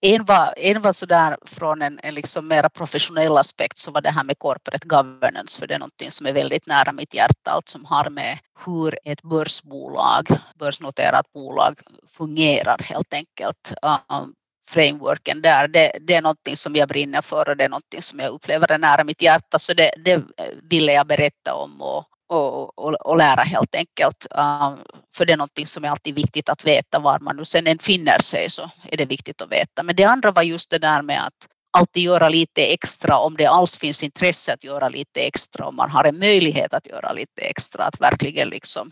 en 0.00 0.24
var, 0.24 0.54
en 0.56 0.82
var 0.82 0.92
sådär 0.92 1.36
från 1.46 1.82
en, 1.82 2.00
en 2.02 2.14
liksom 2.14 2.48
mera 2.48 2.70
professionell 2.70 3.36
aspekt 3.36 3.78
så 3.78 3.90
var 3.90 4.00
det 4.00 4.10
här 4.10 4.24
med 4.24 4.38
corporate 4.38 4.88
governance 4.88 5.58
för 5.58 5.66
det 5.66 5.74
är 5.74 5.78
någonting 5.78 6.10
som 6.10 6.26
är 6.26 6.32
väldigt 6.32 6.66
nära 6.66 6.92
mitt 6.92 7.14
hjärta, 7.14 7.50
allt 7.50 7.68
som 7.68 7.84
har 7.84 8.10
med 8.10 8.38
hur 8.64 8.98
ett 9.04 9.22
börsbolag, 9.22 10.28
börsnoterat 10.58 11.32
bolag 11.32 11.80
fungerar 12.08 12.78
helt 12.78 13.14
enkelt. 13.14 13.74
Um, 13.82 14.34
frameworken 14.66 15.42
där, 15.42 15.68
det, 15.68 15.92
det, 16.00 16.14
är 16.14 16.22
någonting 16.22 16.56
som 16.56 16.76
jag 16.76 16.88
brinner 16.88 17.22
för 17.22 17.48
och 17.48 17.56
det 17.56 17.64
är 17.64 17.68
någonting 17.68 18.02
som 18.02 18.18
jag 18.20 18.32
upplever 18.32 18.72
är 18.72 18.78
nära 18.78 19.04
mitt 19.04 19.22
hjärta 19.22 19.58
så 19.58 19.74
det, 19.74 19.92
det 20.04 20.22
ville 20.62 20.92
jag 20.92 21.06
berätta 21.06 21.54
om 21.54 21.82
och, 21.82 22.04
och, 22.28 22.78
och, 22.78 22.92
och 22.92 23.16
lära 23.16 23.42
helt 23.42 23.74
enkelt. 23.74 24.26
Um, 24.30 24.78
för 25.16 25.24
det 25.24 25.32
är 25.32 25.36
någonting 25.36 25.66
som 25.66 25.84
är 25.84 25.88
alltid 25.88 26.14
viktigt 26.14 26.48
att 26.48 26.66
veta 26.66 26.98
var 26.98 27.18
man 27.18 27.36
nu 27.36 27.44
sen 27.44 27.66
än 27.66 27.78
finner 27.78 28.18
sig 28.18 28.50
så 28.50 28.70
är 28.84 28.96
det 28.96 29.04
viktigt 29.04 29.42
att 29.42 29.52
veta. 29.52 29.82
Men 29.82 29.96
det 29.96 30.04
andra 30.04 30.30
var 30.30 30.42
just 30.42 30.70
det 30.70 30.78
där 30.78 31.02
med 31.02 31.26
att 31.26 31.48
alltid 31.74 32.02
göra 32.02 32.28
lite 32.28 32.62
extra 32.62 33.18
om 33.18 33.36
det 33.36 33.46
alls 33.46 33.76
finns 33.76 34.02
intresse 34.02 34.52
att 34.52 34.64
göra 34.64 34.88
lite 34.88 35.20
extra, 35.20 35.66
om 35.66 35.76
man 35.76 35.90
har 35.90 36.04
en 36.04 36.18
möjlighet 36.18 36.74
att 36.74 36.86
göra 36.86 37.12
lite 37.12 37.42
extra, 37.42 37.84
att 37.84 38.00
verkligen 38.00 38.48
liksom 38.48 38.90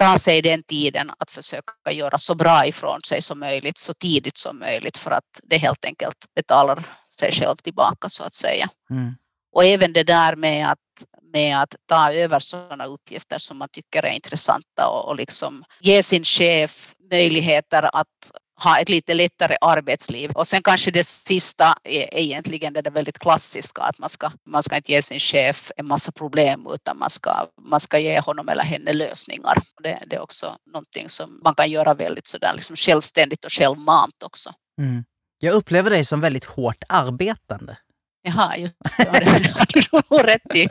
ta 0.00 0.18
sig 0.18 0.42
den 0.42 0.62
tiden 0.62 1.10
att 1.18 1.30
försöka 1.30 1.92
göra 1.92 2.18
så 2.18 2.34
bra 2.34 2.66
ifrån 2.66 3.00
sig 3.06 3.22
som 3.22 3.40
möjligt, 3.40 3.78
så 3.78 3.94
tidigt 3.94 4.38
som 4.38 4.58
möjligt 4.58 4.98
för 4.98 5.10
att 5.10 5.40
det 5.42 5.56
helt 5.56 5.84
enkelt 5.84 6.16
betalar 6.34 6.84
sig 7.10 7.32
själv 7.32 7.56
tillbaka 7.56 8.08
så 8.08 8.22
att 8.24 8.34
säga. 8.34 8.68
Mm. 8.90 9.14
Och 9.52 9.64
även 9.64 9.92
det 9.92 10.02
där 10.02 10.36
med 10.36 10.70
att, 10.70 10.78
med 11.32 11.62
att 11.62 11.74
ta 11.86 12.12
över 12.12 12.38
sådana 12.40 12.84
uppgifter 12.84 13.38
som 13.38 13.58
man 13.58 13.68
tycker 13.72 14.04
är 14.04 14.12
intressanta 14.12 14.88
och, 14.88 15.08
och 15.08 15.16
liksom 15.16 15.64
ge 15.80 16.02
sin 16.02 16.24
chef 16.24 16.94
möjligheter 17.10 17.96
att 17.96 18.30
ha 18.62 18.80
ett 18.80 18.88
lite 18.88 19.14
lättare 19.14 19.56
arbetsliv. 19.60 20.30
Och 20.30 20.48
sen 20.48 20.62
kanske 20.62 20.90
det 20.90 21.06
sista 21.06 21.74
är 21.84 22.18
egentligen 22.18 22.72
det 22.72 22.90
väldigt 22.90 23.18
klassiska 23.18 23.82
att 23.82 23.98
man 23.98 24.10
ska, 24.10 24.30
man 24.46 24.62
ska 24.62 24.76
inte 24.76 24.92
ge 24.92 25.02
sin 25.02 25.20
chef 25.20 25.72
en 25.76 25.86
massa 25.86 26.12
problem 26.12 26.68
utan 26.74 26.98
man 26.98 27.10
ska, 27.10 27.46
man 27.62 27.80
ska 27.80 27.98
ge 27.98 28.20
honom 28.20 28.48
eller 28.48 28.62
henne 28.62 28.92
lösningar. 28.92 29.58
Det, 29.82 29.98
det 30.06 30.16
är 30.16 30.20
också 30.20 30.56
någonting 30.72 31.08
som 31.08 31.40
man 31.44 31.54
kan 31.54 31.70
göra 31.70 31.94
väldigt 31.94 32.26
sådär 32.26 32.52
liksom 32.54 32.76
självständigt 32.76 33.44
och 33.44 33.52
självmant 33.52 34.22
också. 34.24 34.52
Mm. 34.80 35.04
Jag 35.38 35.54
upplever 35.54 35.90
dig 35.90 36.04
som 36.04 36.20
väldigt 36.20 36.44
hårt 36.44 36.84
arbetande. 36.88 37.76
Jaha, 38.22 38.56
just 38.56 38.96
det. 38.96 39.08
Har 40.08 40.18
du 40.18 40.26
rätt 40.26 40.54
i. 40.54 40.60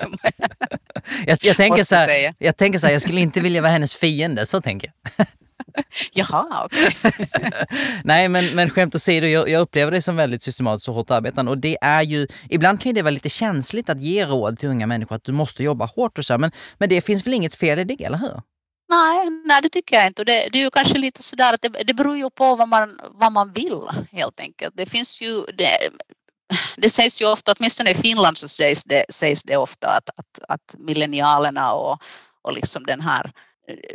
jag, 1.25 1.37
jag, 1.41 1.57
tänker 1.57 1.83
så 1.83 1.95
här, 1.95 2.35
jag 2.37 2.57
tänker 2.57 2.79
så 2.79 2.87
här, 2.87 2.93
jag 2.93 3.01
skulle 3.01 3.21
inte 3.21 3.41
vilja 3.41 3.61
vara 3.61 3.71
hennes 3.71 3.95
fiende, 3.95 4.45
så 4.45 4.61
tänker 4.61 4.91
jag. 5.15 5.25
Jaha, 6.11 6.65
okej. 6.65 6.95
Okay. 7.03 7.51
Nej, 8.03 8.29
men, 8.29 8.55
men 8.55 8.69
skämt 8.69 8.95
åsido, 8.95 9.27
jag, 9.27 9.49
jag 9.49 9.61
upplever 9.61 9.91
det 9.91 10.01
som 10.01 10.15
väldigt 10.15 10.43
systematiskt 10.43 10.87
och 10.87 10.95
hårt 10.95 11.11
arbetande. 11.11 11.51
Och 11.51 11.57
det 11.57 11.77
är 11.81 12.01
ju, 12.01 12.27
ibland 12.49 12.81
kan 12.81 12.93
det 12.93 13.01
vara 13.01 13.11
lite 13.11 13.29
känsligt 13.29 13.89
att 13.89 14.01
ge 14.01 14.25
råd 14.25 14.59
till 14.59 14.69
unga 14.69 14.87
människor 14.87 15.15
att 15.15 15.23
du 15.23 15.31
måste 15.31 15.63
jobba 15.63 15.85
hårt 15.85 16.17
och 16.17 16.25
så, 16.25 16.37
men, 16.37 16.51
men 16.77 16.89
det 16.89 17.01
finns 17.01 17.27
väl 17.27 17.33
inget 17.33 17.55
fel 17.55 17.79
i 17.79 17.83
det, 17.83 18.03
eller 18.03 18.17
hur? 18.17 18.41
Nej, 18.89 19.29
nej 19.45 19.61
det 19.61 19.69
tycker 19.69 19.95
jag 19.95 20.07
inte. 20.07 20.23
Det, 20.23 20.49
det 20.51 20.59
är 20.59 20.63
ju 20.63 20.69
kanske 20.69 20.97
lite 20.97 21.23
sådär 21.23 21.53
att 21.53 21.61
det, 21.61 21.69
det 21.69 21.93
beror 21.93 22.17
ju 22.17 22.29
på 22.29 22.55
vad 22.55 22.67
man, 22.67 22.99
vad 23.11 23.31
man 23.31 23.51
vill 23.53 23.81
helt 24.11 24.39
enkelt. 24.39 24.77
Det 24.77 24.85
finns 24.85 25.21
ju, 25.21 25.41
det, 25.45 25.89
det 26.77 26.89
sägs 26.89 27.21
ju 27.21 27.25
ofta, 27.25 27.53
åtminstone 27.57 27.91
i 27.91 27.95
Finland 27.95 28.37
så 28.37 28.47
sägs 28.47 28.83
det, 28.83 29.05
sägs 29.09 29.43
det 29.43 29.57
ofta 29.57 29.87
att, 29.87 30.09
att, 30.19 30.39
att 30.47 30.75
millennialerna 30.77 31.73
och, 31.73 32.01
och 32.41 32.53
liksom 32.53 32.83
den 32.85 33.01
här 33.01 33.31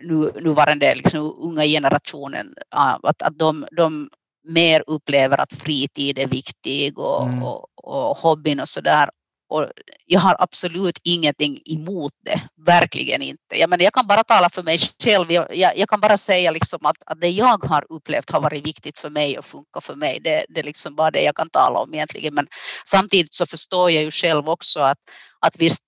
nu, 0.02 0.32
nuvarande 0.40 0.94
liksom, 0.94 1.34
unga 1.38 1.64
generationen, 1.64 2.54
att, 2.70 3.22
att 3.22 3.38
de, 3.38 3.66
de 3.76 4.08
mer 4.44 4.84
upplever 4.86 5.40
att 5.40 5.52
fritid 5.52 6.18
är 6.18 6.26
viktig 6.26 6.98
och, 6.98 7.26
mm. 7.26 7.42
och, 7.42 7.66
och 7.76 8.16
hobbyn 8.16 8.60
och 8.60 8.68
sådär. 8.68 9.10
Och 9.48 9.66
jag 10.06 10.20
har 10.20 10.36
absolut 10.38 10.98
ingenting 11.02 11.58
emot 11.64 12.12
det, 12.24 12.40
verkligen 12.66 13.22
inte. 13.22 13.58
Jag, 13.60 13.70
menar, 13.70 13.84
jag 13.84 13.92
kan 13.92 14.06
bara 14.06 14.24
tala 14.24 14.50
för 14.50 14.62
mig 14.62 14.78
själv. 15.04 15.32
Jag, 15.32 15.56
jag, 15.56 15.78
jag 15.78 15.88
kan 15.88 16.00
bara 16.00 16.16
säga 16.16 16.50
liksom 16.50 16.86
att, 16.86 16.96
att 17.06 17.20
det 17.20 17.28
jag 17.28 17.64
har 17.64 17.86
upplevt 17.88 18.30
har 18.30 18.40
varit 18.40 18.66
viktigt 18.66 18.98
för 18.98 19.10
mig 19.10 19.38
och 19.38 19.44
funkar 19.44 19.80
för 19.80 19.94
mig. 19.94 20.20
Det, 20.20 20.46
det 20.48 20.60
är 20.60 20.64
liksom 20.64 20.96
bara 20.96 21.10
det 21.10 21.22
jag 21.22 21.36
kan 21.36 21.50
tala 21.50 21.78
om 21.78 21.94
egentligen. 21.94 22.34
Men 22.34 22.46
samtidigt 22.84 23.34
så 23.34 23.46
förstår 23.46 23.90
jag 23.90 24.02
ju 24.02 24.10
själv 24.10 24.48
också 24.48 24.80
att, 24.80 24.98
att 25.40 25.56
visst, 25.56 25.82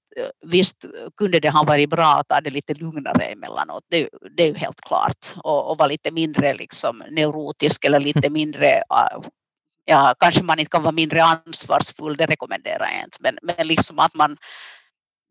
visst 0.46 0.84
kunde 1.16 1.40
det 1.40 1.50
ha 1.50 1.64
varit 1.64 1.90
bra 1.90 2.14
att 2.14 2.28
ta 2.28 2.40
det 2.40 2.50
lite 2.50 2.74
lugnare 2.74 3.24
emellanåt. 3.24 3.84
Det, 3.90 4.08
det 4.36 4.42
är 4.42 4.46
ju 4.46 4.54
helt 4.54 4.80
klart. 4.80 5.34
Och, 5.36 5.70
och 5.70 5.78
vara 5.78 5.88
lite 5.88 6.10
mindre 6.10 6.54
liksom 6.54 7.02
neurotisk 7.10 7.84
eller 7.84 8.00
lite 8.00 8.30
mindre 8.40 8.82
ja, 9.86 10.14
kanske 10.18 10.42
man 10.42 10.58
inte 10.58 10.70
kan 10.70 10.82
vara 10.82 10.92
mindre 10.92 11.24
ansvarsfull, 11.24 12.16
det 12.16 12.26
rekommenderar 12.26 12.88
jag 12.92 13.04
inte, 13.04 13.18
men, 13.20 13.38
men 13.42 13.68
liksom 13.68 13.98
att 13.98 14.14
man 14.14 14.36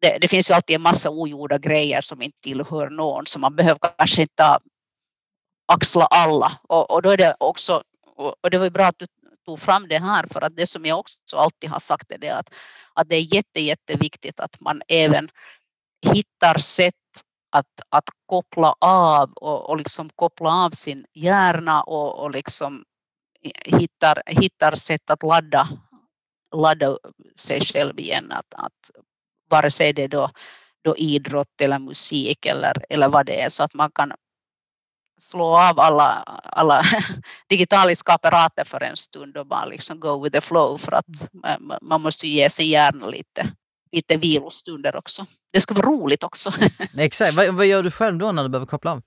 det, 0.01 0.17
det, 0.21 0.27
finns 0.27 0.49
ju 0.49 0.53
alltid 0.53 0.75
en 0.75 0.81
massa 0.81 1.09
ogjorda 1.09 1.57
grejer 1.57 2.01
som 2.01 2.21
inte 2.21 2.41
tillhör 2.41 2.89
någon, 2.89 3.25
så 3.25 3.39
man 3.39 3.55
behöver 3.55 3.79
kanske 3.97 4.21
inte 4.21 4.59
axla 5.65 6.05
alla. 6.05 6.51
Och, 6.69 6.91
och 6.91 7.01
då 7.01 7.09
är 7.09 7.17
det 7.17 7.35
också, 7.39 7.83
och 8.15 8.49
det 8.49 8.57
var 8.57 8.69
bra 8.69 8.85
att 8.85 8.99
du 8.99 9.07
tog 9.45 9.59
fram 9.59 9.87
det 9.87 9.99
här, 9.99 10.25
för 10.31 10.41
att 10.41 10.55
det 10.55 10.67
som 10.67 10.85
jag 10.85 10.99
också 10.99 11.37
alltid 11.37 11.69
har 11.69 11.79
sagt 11.79 12.11
är 12.11 12.17
det 12.17 12.29
att, 12.29 12.53
att 12.93 13.09
det 13.09 13.15
är 13.15 13.35
jätte, 13.35 13.61
jätteviktigt 13.61 14.39
att 14.39 14.61
man 14.61 14.81
även 14.87 15.29
hittar 16.13 16.57
sätt 16.57 16.93
att, 17.49 17.81
att 17.89 18.09
koppla 18.25 18.75
av 18.79 19.31
och, 19.33 19.69
och 19.69 19.77
liksom 19.77 20.09
koppla 20.15 20.49
av 20.49 20.71
sin 20.71 21.05
hjärna 21.13 21.83
och, 21.83 22.23
och 22.23 22.31
liksom 22.31 22.83
hittar, 23.65 24.23
hittar 24.25 24.75
sätt 24.75 25.09
att 25.09 25.23
ladda, 25.23 25.67
ladda 26.55 26.97
sig 27.35 27.61
själv 27.61 27.99
igen. 27.99 28.31
Att, 28.31 28.53
att 28.53 28.91
vare 29.49 29.71
sig 29.71 29.93
det 29.93 30.03
är 30.03 30.07
då, 30.07 30.29
då 30.83 30.97
idrott 30.97 31.61
eller 31.61 31.79
musik 31.79 32.45
eller, 32.45 32.85
eller 32.89 33.09
vad 33.09 33.25
det 33.25 33.41
är 33.41 33.49
så 33.49 33.63
att 33.63 33.73
man 33.73 33.91
kan 33.91 34.11
slå 35.19 35.57
av 35.57 35.79
alla, 35.79 36.23
alla 36.43 36.81
digitaliska 37.49 38.13
apparater 38.13 38.63
för 38.63 38.83
en 38.83 38.97
stund 38.97 39.37
och 39.37 39.47
bara 39.47 39.65
liksom 39.65 39.99
go 39.99 40.23
with 40.23 40.33
the 40.33 40.41
flow 40.41 40.77
för 40.77 40.91
att 40.91 41.05
man 41.81 42.01
måste 42.01 42.27
ge 42.27 42.49
sin 42.49 42.69
hjärna 42.69 43.07
lite, 43.07 43.47
lite 43.91 44.17
vilostunder 44.17 44.95
också. 44.95 45.25
Det 45.53 45.61
ska 45.61 45.73
vara 45.73 45.85
roligt 45.85 46.23
också. 46.23 46.51
Exakt. 46.97 47.33
Vad, 47.33 47.53
vad 47.53 47.65
gör 47.65 47.83
du 47.83 47.91
själv 47.91 48.17
då 48.17 48.31
när 48.31 48.43
du 48.43 48.49
behöver 48.49 48.67
koppla 48.67 48.91
av? 48.91 49.01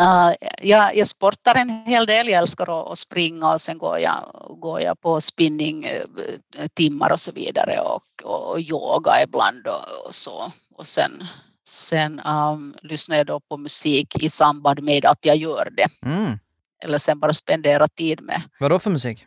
Uh, 0.00 0.34
jag, 0.62 0.96
jag 0.96 1.06
sportar 1.06 1.54
en 1.54 1.70
hel 1.70 2.06
del, 2.06 2.28
jag 2.28 2.38
älskar 2.38 2.92
att, 2.92 2.98
springa 2.98 3.52
och 3.52 3.60
sen 3.60 3.78
går 3.78 3.98
jag, 3.98 4.46
går 4.60 4.80
jag 4.80 5.00
på 5.00 5.20
spinningtimmar 5.20 7.12
och 7.12 7.20
så 7.20 7.32
vidare 7.32 7.80
och, 7.80 8.02
och 8.24 8.60
yoga 8.60 9.22
ibland 9.22 9.66
och, 9.66 10.06
och 10.06 10.14
så. 10.14 10.52
Och 10.74 10.86
sen, 10.86 11.24
sen 11.68 12.20
um, 12.20 12.74
lyssnar 12.82 13.16
jag 13.16 13.26
då 13.26 13.40
på 13.40 13.56
musik 13.56 14.22
i 14.22 14.30
samband 14.30 14.82
med 14.82 15.04
att 15.04 15.18
jag 15.24 15.36
gör 15.36 15.68
det. 15.76 16.08
Mm. 16.08 16.38
Eller 16.84 16.98
sen 16.98 17.18
bara 17.18 17.32
spendera 17.32 17.88
tid 17.88 18.20
med. 18.20 18.42
Vad 18.58 18.70
då 18.70 18.78
för 18.78 18.90
musik? 18.90 19.26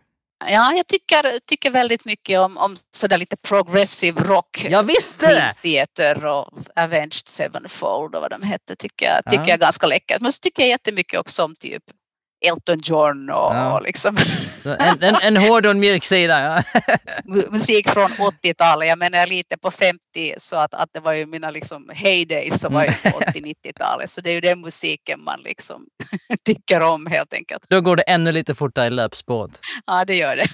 Ja, 0.50 0.74
jag 0.76 0.88
tycker, 0.88 1.40
tycker 1.46 1.72
väldigt 1.72 2.06
mycket 2.06 2.40
om, 2.40 2.58
om 2.58 2.78
sådär 2.92 3.18
lite 3.18 3.38
progressive 3.38 4.24
rock. 4.24 4.66
Jag 4.70 4.84
visste 4.84 5.28
det! 5.28 5.52
Theater 5.62 6.26
och 6.26 6.50
Avenged 6.76 7.28
Sevenfold 7.28 8.16
och 8.16 8.22
vad 8.22 8.32
de 8.32 8.44
hette 8.44 8.76
tycker 8.76 9.06
jag, 9.06 9.24
tycker 9.26 9.44
ja. 9.44 9.48
jag 9.48 9.54
är 9.54 9.58
ganska 9.58 9.88
läckert. 9.88 10.22
Men 10.22 10.32
så 10.32 10.40
tycker 10.40 10.64
jag 10.64 10.70
jättemycket 10.70 11.20
också 11.20 11.44
om 11.44 11.56
typ 11.56 11.84
Elton 12.42 12.80
John 12.84 13.30
och, 13.30 13.56
ja. 13.56 13.74
och 13.74 13.84
liksom. 13.84 14.18
En, 14.66 15.04
en, 15.04 15.16
en 15.22 15.38
hård 15.38 15.66
och 15.66 15.76
mjuk 15.76 16.04
sida. 16.06 16.42
Ja. 16.42 16.64
Musik 17.52 17.90
från 17.90 18.10
80-talet, 18.10 18.88
jag 18.88 18.98
menar 19.00 19.28
lite 19.28 19.58
på 19.58 19.72
50 19.72 20.00
så 20.38 20.56
att, 20.56 20.74
att 20.74 20.90
det 20.94 21.00
var 21.00 21.14
ju 21.14 21.26
mina 21.26 21.52
liksom 21.52 21.90
heydays 21.94 22.60
som 22.60 22.74
var 22.74 22.84
ju 22.84 22.90
på 22.90 23.20
80-90-talet 23.20 24.10
så 24.10 24.22
det 24.22 24.30
är 24.30 24.34
ju 24.34 24.42
den 24.42 24.62
musiken 24.62 25.24
man 25.24 25.42
liksom 25.42 25.86
tycker 26.46 26.82
om 26.82 27.06
helt 27.06 27.34
enkelt. 27.34 27.66
Då 27.70 27.82
går 27.82 27.96
det 27.96 28.04
ännu 28.04 28.32
lite 28.32 28.56
fortare 28.56 28.88
i 28.88 28.90
löpspåret. 28.90 29.60
Ja 29.86 30.06
det 30.06 30.16
gör 30.16 30.36
det. 30.36 30.46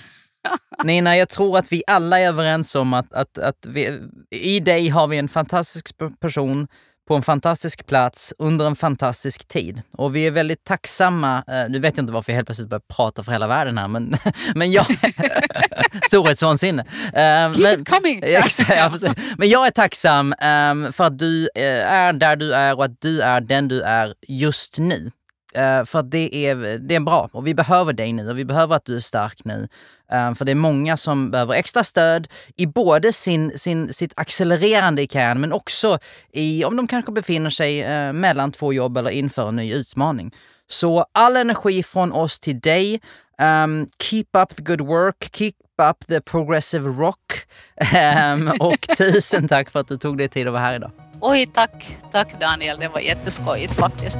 Nina, 0.84 1.18
jag 1.18 1.30
tror 1.30 1.58
att 1.58 1.72
vi 1.72 1.84
alla 1.88 2.20
är 2.20 2.28
överens 2.28 2.76
om 2.76 2.94
att, 2.94 3.14
att, 3.14 3.38
att 3.38 3.66
vi, 3.66 4.00
i 4.32 4.60
dig 4.60 4.90
har 4.90 5.08
vi 5.08 5.18
en 5.18 5.30
fantastisk 5.30 5.88
person 6.20 6.68
på 7.08 7.16
en 7.16 7.22
fantastisk 7.22 7.86
plats 7.86 8.34
under 8.38 8.68
en 8.68 8.76
fantastisk 8.76 9.48
tid. 9.48 9.82
Och 9.92 10.16
vi 10.16 10.28
är 10.28 10.32
väldigt 10.32 10.64
tacksamma, 10.64 11.44
eh, 11.48 11.70
nu 11.70 11.80
vet 11.80 11.98
jag 11.98 12.04
inte 12.04 12.14
varför 12.14 12.32
jag 12.32 12.36
helt 12.36 12.48
plötsligt 12.48 12.70
börjar 12.70 12.82
prata 12.96 13.24
för 13.24 13.32
hela 13.32 13.48
världen 13.48 13.78
här, 13.78 13.88
men, 13.88 14.16
men 14.56 14.72
jag... 14.72 14.86
Storhetsvansinne. 16.06 16.84
Uh, 16.84 17.62
men, 17.62 17.86
men 19.38 19.50
jag 19.50 19.68
är 19.68 19.72
tacksam 19.72 20.34
um, 20.42 20.94
för 20.94 21.04
att 21.04 21.20
du 21.20 21.42
uh, 21.42 21.64
är 21.92 22.14
där 22.14 22.36
du 22.36 22.54
är 22.54 22.76
och 22.76 22.86
att 22.86 23.02
du 23.02 23.22
är 23.22 23.42
den 23.42 23.68
du 23.68 23.82
är 23.82 24.14
just 24.28 24.78
nu. 24.80 25.12
Uh, 25.56 25.86
för 25.86 26.00
att 26.00 26.12
det 26.12 26.36
är, 26.36 26.56
det 26.78 26.96
är 26.96 27.00
bra 27.00 27.30
och 27.32 27.48
vi 27.48 27.54
behöver 27.54 27.94
dig 27.94 28.14
nu 28.14 28.30
och 28.30 28.38
vi 28.38 28.46
behöver 28.46 28.76
att 28.76 28.86
du 28.86 28.96
är 28.96 29.00
stark 29.00 29.46
nu. 29.46 29.68
Uh, 30.14 30.34
för 30.34 30.46
det 30.46 30.52
är 30.52 30.56
många 30.56 30.98
som 30.98 31.32
behöver 31.32 31.54
extra 31.54 31.84
stöd 31.84 32.28
i 32.56 32.66
både 32.66 33.14
sin, 33.14 33.60
sin, 33.60 33.94
sitt 33.94 34.14
accelererande 34.16 35.02
i 35.02 35.08
karriären 35.08 35.42
men 35.42 35.54
också 35.54 36.00
i 36.34 36.66
om 36.66 36.78
de 36.78 36.88
kanske 36.88 37.12
befinner 37.12 37.50
sig 37.50 38.08
uh, 38.08 38.14
mellan 38.14 38.52
två 38.52 38.74
jobb 38.74 38.98
eller 38.98 39.10
inför 39.10 39.48
en 39.48 39.56
ny 39.56 39.74
utmaning. 39.74 40.32
Så 40.68 41.06
all 41.12 41.38
energi 41.38 41.84
från 41.84 42.12
oss 42.12 42.40
till 42.40 42.60
dig. 42.60 43.02
Um, 43.40 43.90
keep 44.00 44.26
up 44.34 44.56
the 44.56 44.64
good 44.64 44.82
work, 44.82 45.30
keep 45.32 45.54
up 45.78 46.08
the 46.08 46.22
progressive 46.22 46.90
rock. 46.90 47.48
Um, 48.34 48.54
och 48.60 48.88
tusen 48.98 49.48
tack 49.48 49.70
för 49.70 49.80
att 49.80 49.88
du 49.88 49.98
tog 49.98 50.18
dig 50.18 50.30
tid 50.30 50.48
att 50.48 50.54
vara 50.54 50.64
här 50.64 50.76
idag. 50.76 50.92
Oj, 51.22 51.52
tack. 51.54 51.98
Tack 52.12 52.40
Daniel, 52.40 52.80
det 52.80 52.88
var 52.88 53.00
jätteskojigt 53.00 53.74
faktiskt. 53.74 54.20